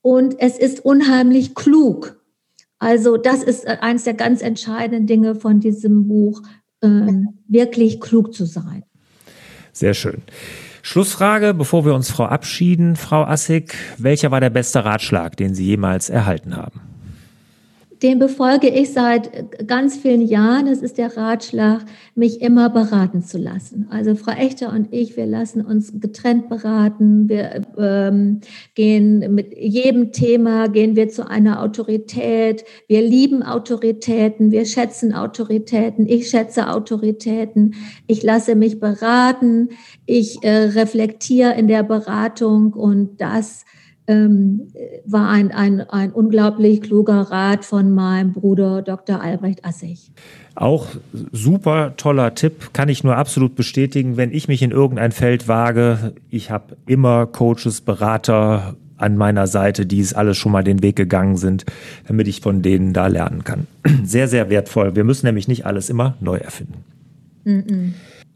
und 0.02 0.36
es 0.40 0.58
ist 0.60 0.84
unheimlich 0.84 1.56
klug. 1.56 2.22
Also 2.78 3.16
das 3.16 3.42
ist 3.42 3.66
eines 3.68 4.04
der 4.04 4.16
ganz 4.16 4.42
entscheidenden 4.42 5.08
Dinge 5.08 5.36
von 5.36 5.62
diesem 5.62 6.10
Buch, 6.10 6.42
äh, 6.82 6.88
wirklich 7.48 8.02
klug 8.02 8.34
zu 8.34 8.46
sein. 8.46 8.84
Sehr 9.72 9.94
schön. 9.94 10.24
Schlussfrage, 10.82 11.54
bevor 11.54 11.86
wir 11.86 11.94
uns 11.94 12.10
Frau 12.10 12.26
abschieden, 12.26 12.96
Frau 12.96 13.24
Assig, 13.24 13.76
welcher 13.98 14.32
war 14.32 14.40
der 14.40 14.50
beste 14.50 14.86
Ratschlag, 14.86 15.38
den 15.38 15.54
Sie 15.54 15.66
jemals 15.66 16.10
erhalten 16.10 16.56
haben? 16.56 16.89
Den 18.02 18.18
befolge 18.18 18.70
ich 18.70 18.94
seit 18.94 19.68
ganz 19.68 19.98
vielen 19.98 20.22
Jahren. 20.22 20.68
Es 20.68 20.82
ist 20.82 20.98
der 20.98 21.18
Ratschlag, 21.18 21.82
mich 22.16 22.42
immer 22.42 22.70
beraten 22.70 23.24
zu 23.24 23.38
lassen. 23.38 23.88
Also 23.90 24.16
Frau 24.16 24.32
Echter 24.32 24.72
und 24.72 24.94
ich, 24.94 25.18
wir 25.18 25.26
lassen 25.26 25.66
uns 25.66 26.00
getrennt 26.00 26.48
beraten. 26.48 27.28
Wir 27.28 27.62
ähm, 27.78 28.40
gehen 28.74 29.36
mit 29.36 29.54
jedem 29.58 30.14
Thema, 30.14 30.70
gehen 30.70 30.96
wir 30.96 31.10
zu 31.10 31.28
einer 31.28 31.62
Autorität. 31.62 32.64
Wir 32.88 33.02
lieben 33.02 33.44
Autoritäten, 33.44 34.52
wir 34.52 34.66
schätzen 34.66 35.14
Autoritäten. 35.14 36.08
Ich 36.08 36.30
schätze 36.30 36.70
Autoritäten. 36.70 37.76
Ich 38.08 38.24
lasse 38.24 38.56
mich 38.56 38.80
beraten. 38.80 39.70
Ich 40.06 40.42
äh, 40.42 40.70
reflektiere 40.70 41.54
in 41.56 41.68
der 41.68 41.84
Beratung 41.84 42.72
und 42.72 43.20
das 43.20 43.66
ähm, 44.10 44.68
war 45.06 45.30
ein, 45.30 45.52
ein, 45.52 45.82
ein 45.82 46.12
unglaublich 46.12 46.82
kluger 46.82 47.22
Rat 47.22 47.64
von 47.64 47.94
meinem 47.94 48.34
Bruder 48.34 48.82
Dr. 48.82 49.22
Albrecht 49.22 49.64
Assig. 49.64 50.12
Auch 50.56 50.88
super 51.32 51.94
toller 51.96 52.34
Tipp, 52.34 52.74
kann 52.74 52.90
ich 52.90 53.04
nur 53.04 53.16
absolut 53.16 53.56
bestätigen. 53.56 54.18
Wenn 54.18 54.34
ich 54.34 54.48
mich 54.48 54.64
in 54.64 54.72
irgendein 54.72 55.12
Feld 55.12 55.48
wage, 55.48 56.14
ich 56.30 56.50
habe 56.50 56.76
immer 56.88 57.28
Coaches, 57.28 57.82
Berater 57.82 58.76
an 58.98 59.16
meiner 59.16 59.46
Seite, 59.46 59.86
die 59.86 60.00
es 60.00 60.14
alles 60.14 60.38
schon 60.38 60.52
mal 60.52 60.64
den 60.64 60.82
Weg 60.82 60.96
gegangen 60.96 61.38
sind, 61.38 61.66
damit 62.08 62.28
ich 62.28 62.42
von 62.42 62.64
denen 62.64 62.94
da 62.94 63.08
lernen 63.08 63.44
kann. 63.44 63.68
Sehr, 64.04 64.28
sehr 64.28 64.50
wertvoll. 64.50 64.96
Wir 64.96 65.04
müssen 65.04 65.28
nämlich 65.28 65.48
nicht 65.48 65.66
alles 65.66 65.90
immer 65.90 66.16
neu 66.20 66.38
erfinden. 66.38 66.84
Mm 67.46 67.50
-mm. 67.50 67.92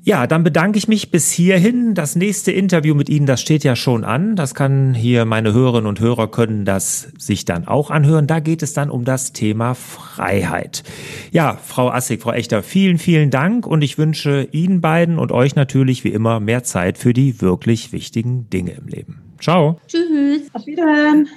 Ja, 0.06 0.28
dann 0.28 0.44
bedanke 0.44 0.78
ich 0.78 0.90
mich 0.90 1.12
bis 1.12 1.32
hierhin. 1.32 1.94
Das 1.94 2.18
nächste 2.18 2.52
Interview 2.52 2.94
mit 2.94 3.08
Ihnen, 3.08 3.26
das 3.26 3.40
steht 3.40 3.64
ja 3.64 3.78
schon 3.78 4.04
an. 4.04 4.36
Das 4.36 4.54
kann 4.54 4.94
hier 4.94 5.24
meine 5.24 5.54
Hörerinnen 5.54 5.88
und 5.88 6.02
Hörer 6.02 6.30
können 6.30 6.66
das 6.66 7.08
sich 7.18 7.46
dann 7.46 7.70
auch 7.70 7.90
anhören. 7.90 8.28
Da 8.28 8.42
geht 8.42 8.64
es 8.64 8.74
dann 8.74 8.90
um 8.90 9.06
das 9.06 9.32
Thema 9.32 9.76
Freiheit. 9.76 10.84
Ja, 11.32 11.58
Frau 11.64 11.90
Assig, 11.90 12.22
Frau 12.22 12.34
Echter, 12.34 12.64
vielen, 12.64 12.98
vielen 12.98 13.30
Dank 13.30 13.66
und 13.66 13.82
ich 13.82 13.98
wünsche 13.98 14.50
Ihnen 14.52 14.82
beiden 14.82 15.18
und 15.18 15.32
euch 15.32 15.56
natürlich 15.56 16.04
wie 16.04 16.10
immer 16.10 16.42
mehr 16.42 16.64
Zeit 16.64 16.98
für 16.98 17.14
die 17.14 17.40
wirklich 17.40 17.94
wichtigen 17.94 18.50
Dinge 18.50 18.72
im 18.72 18.88
Leben. 18.88 19.22
Ciao. 19.40 19.80
Tschüss. 19.88 20.50
Auf 20.52 20.66
Wiederhören. 20.66 21.30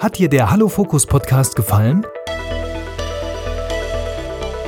Hat 0.00 0.18
dir 0.18 0.30
der 0.30 0.50
Hallo 0.50 0.68
Fokus 0.68 1.04
Podcast 1.04 1.54
gefallen? 1.54 2.06